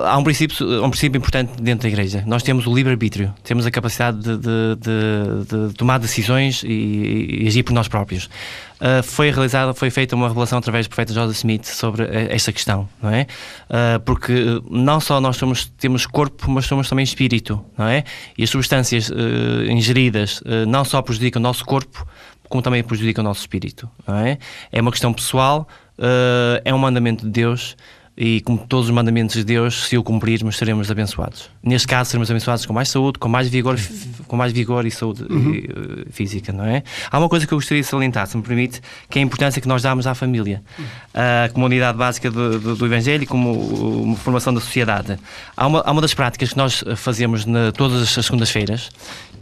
[0.03, 2.23] há um princípio, um princípio importante dentro da Igreja.
[2.27, 7.47] Nós temos o livre-arbítrio, temos a capacidade de, de, de, de tomar decisões e, e,
[7.47, 8.25] agir por nós próprios.
[8.25, 12.89] Uh, foi realizada, foi feita uma revelação através do profeta Joseph Smith sobre esta questão,
[13.01, 13.27] não é?
[13.69, 18.03] Uh, porque não só nós somos, temos corpo, mas somos também espírito, não é?
[18.37, 19.13] E as substâncias uh,
[19.69, 22.05] ingeridas não só prejudicam o nosso corpo,
[22.49, 24.37] como também prejudicam o nosso espírito, não é?
[24.71, 25.67] É uma questão pessoal,
[26.65, 27.77] é um mandamento de Deus
[28.15, 31.49] e como todos os mandamentos de Deus, se o cumprirmos, seremos abençoados.
[31.63, 33.79] Neste caso, seremos abençoados com mais saúde, com mais vigor,
[34.27, 35.51] com mais vigor e saúde uhum.
[35.51, 36.83] uh, física, não é?
[37.09, 39.61] Há uma coisa que eu gostaria de salientar, se me permite, que é a importância
[39.61, 40.61] que nós damos à família,
[41.13, 43.53] a comunidade básica do, do, do Evangelho como
[44.03, 45.17] uma formação da sociedade.
[45.55, 48.89] Há uma, há uma das práticas que nós fazemos na, todas as segundas-feiras,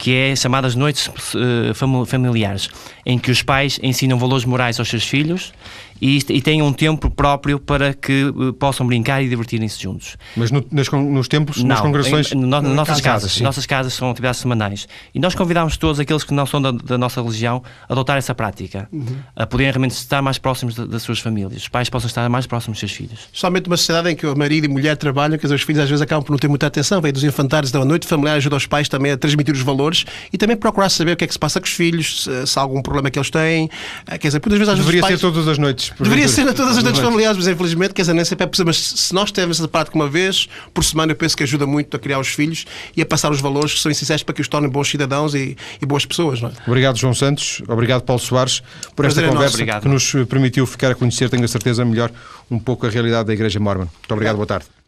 [0.00, 2.70] que é chamadas noites uh, familiares,
[3.04, 5.52] em que os pais ensinam valores morais aos seus filhos
[6.00, 10.16] e, e têm um tempo próprio para que uh, possam brincar e divertirem-se juntos.
[10.34, 12.32] Mas no, nas, nos templos, não, nas congregações?
[12.32, 13.32] Em, no, nas nossas casas.
[13.32, 13.44] Sim.
[13.44, 14.88] Nossas casas são atividades semanais.
[15.14, 18.34] E nós convidamos todos aqueles que não são da, da nossa religião a adotar essa
[18.34, 19.18] prática, uhum.
[19.36, 21.62] a poderem realmente estar mais próximos de, das suas famílias.
[21.62, 23.28] Os pais possam estar mais próximos dos seus filhos.
[23.34, 26.00] Somente uma sociedade em que o marido e mulher trabalham, que os filhos às vezes
[26.00, 28.88] acabam por não ter muita atenção, vem dos infantários da noite familiar, ajuda os pais
[28.88, 29.89] também a transmitir os valores
[30.32, 32.58] e também procurar saber o que é que se passa com os filhos, se, se
[32.58, 33.68] há algum problema que eles têm.
[34.06, 35.34] Eh, quer dizer, muitas vezes às Deveria vezes, ser pais...
[35.34, 35.92] todas as noites.
[35.98, 38.66] Deveria ser todas todas as noites familiares, mas infelizmente, quer dizer, nem sempre é possível.
[38.66, 41.96] Mas se nós tivermos essa prática uma vez por semana, eu penso que ajuda muito
[41.96, 42.64] a criar os filhos
[42.96, 45.56] e a passar os valores que são essenciais para que os tornem bons cidadãos e,
[45.80, 46.42] e boas pessoas.
[46.42, 46.50] É?
[46.66, 47.62] Obrigado, João Santos.
[47.68, 48.62] Obrigado, Paulo Soares,
[48.94, 52.10] por esta conversa que nos permitiu ficar a conhecer, tenho a certeza, melhor
[52.50, 53.84] um pouco a realidade da Igreja Mormon.
[53.84, 54.79] Muito obrigado, boa tarde.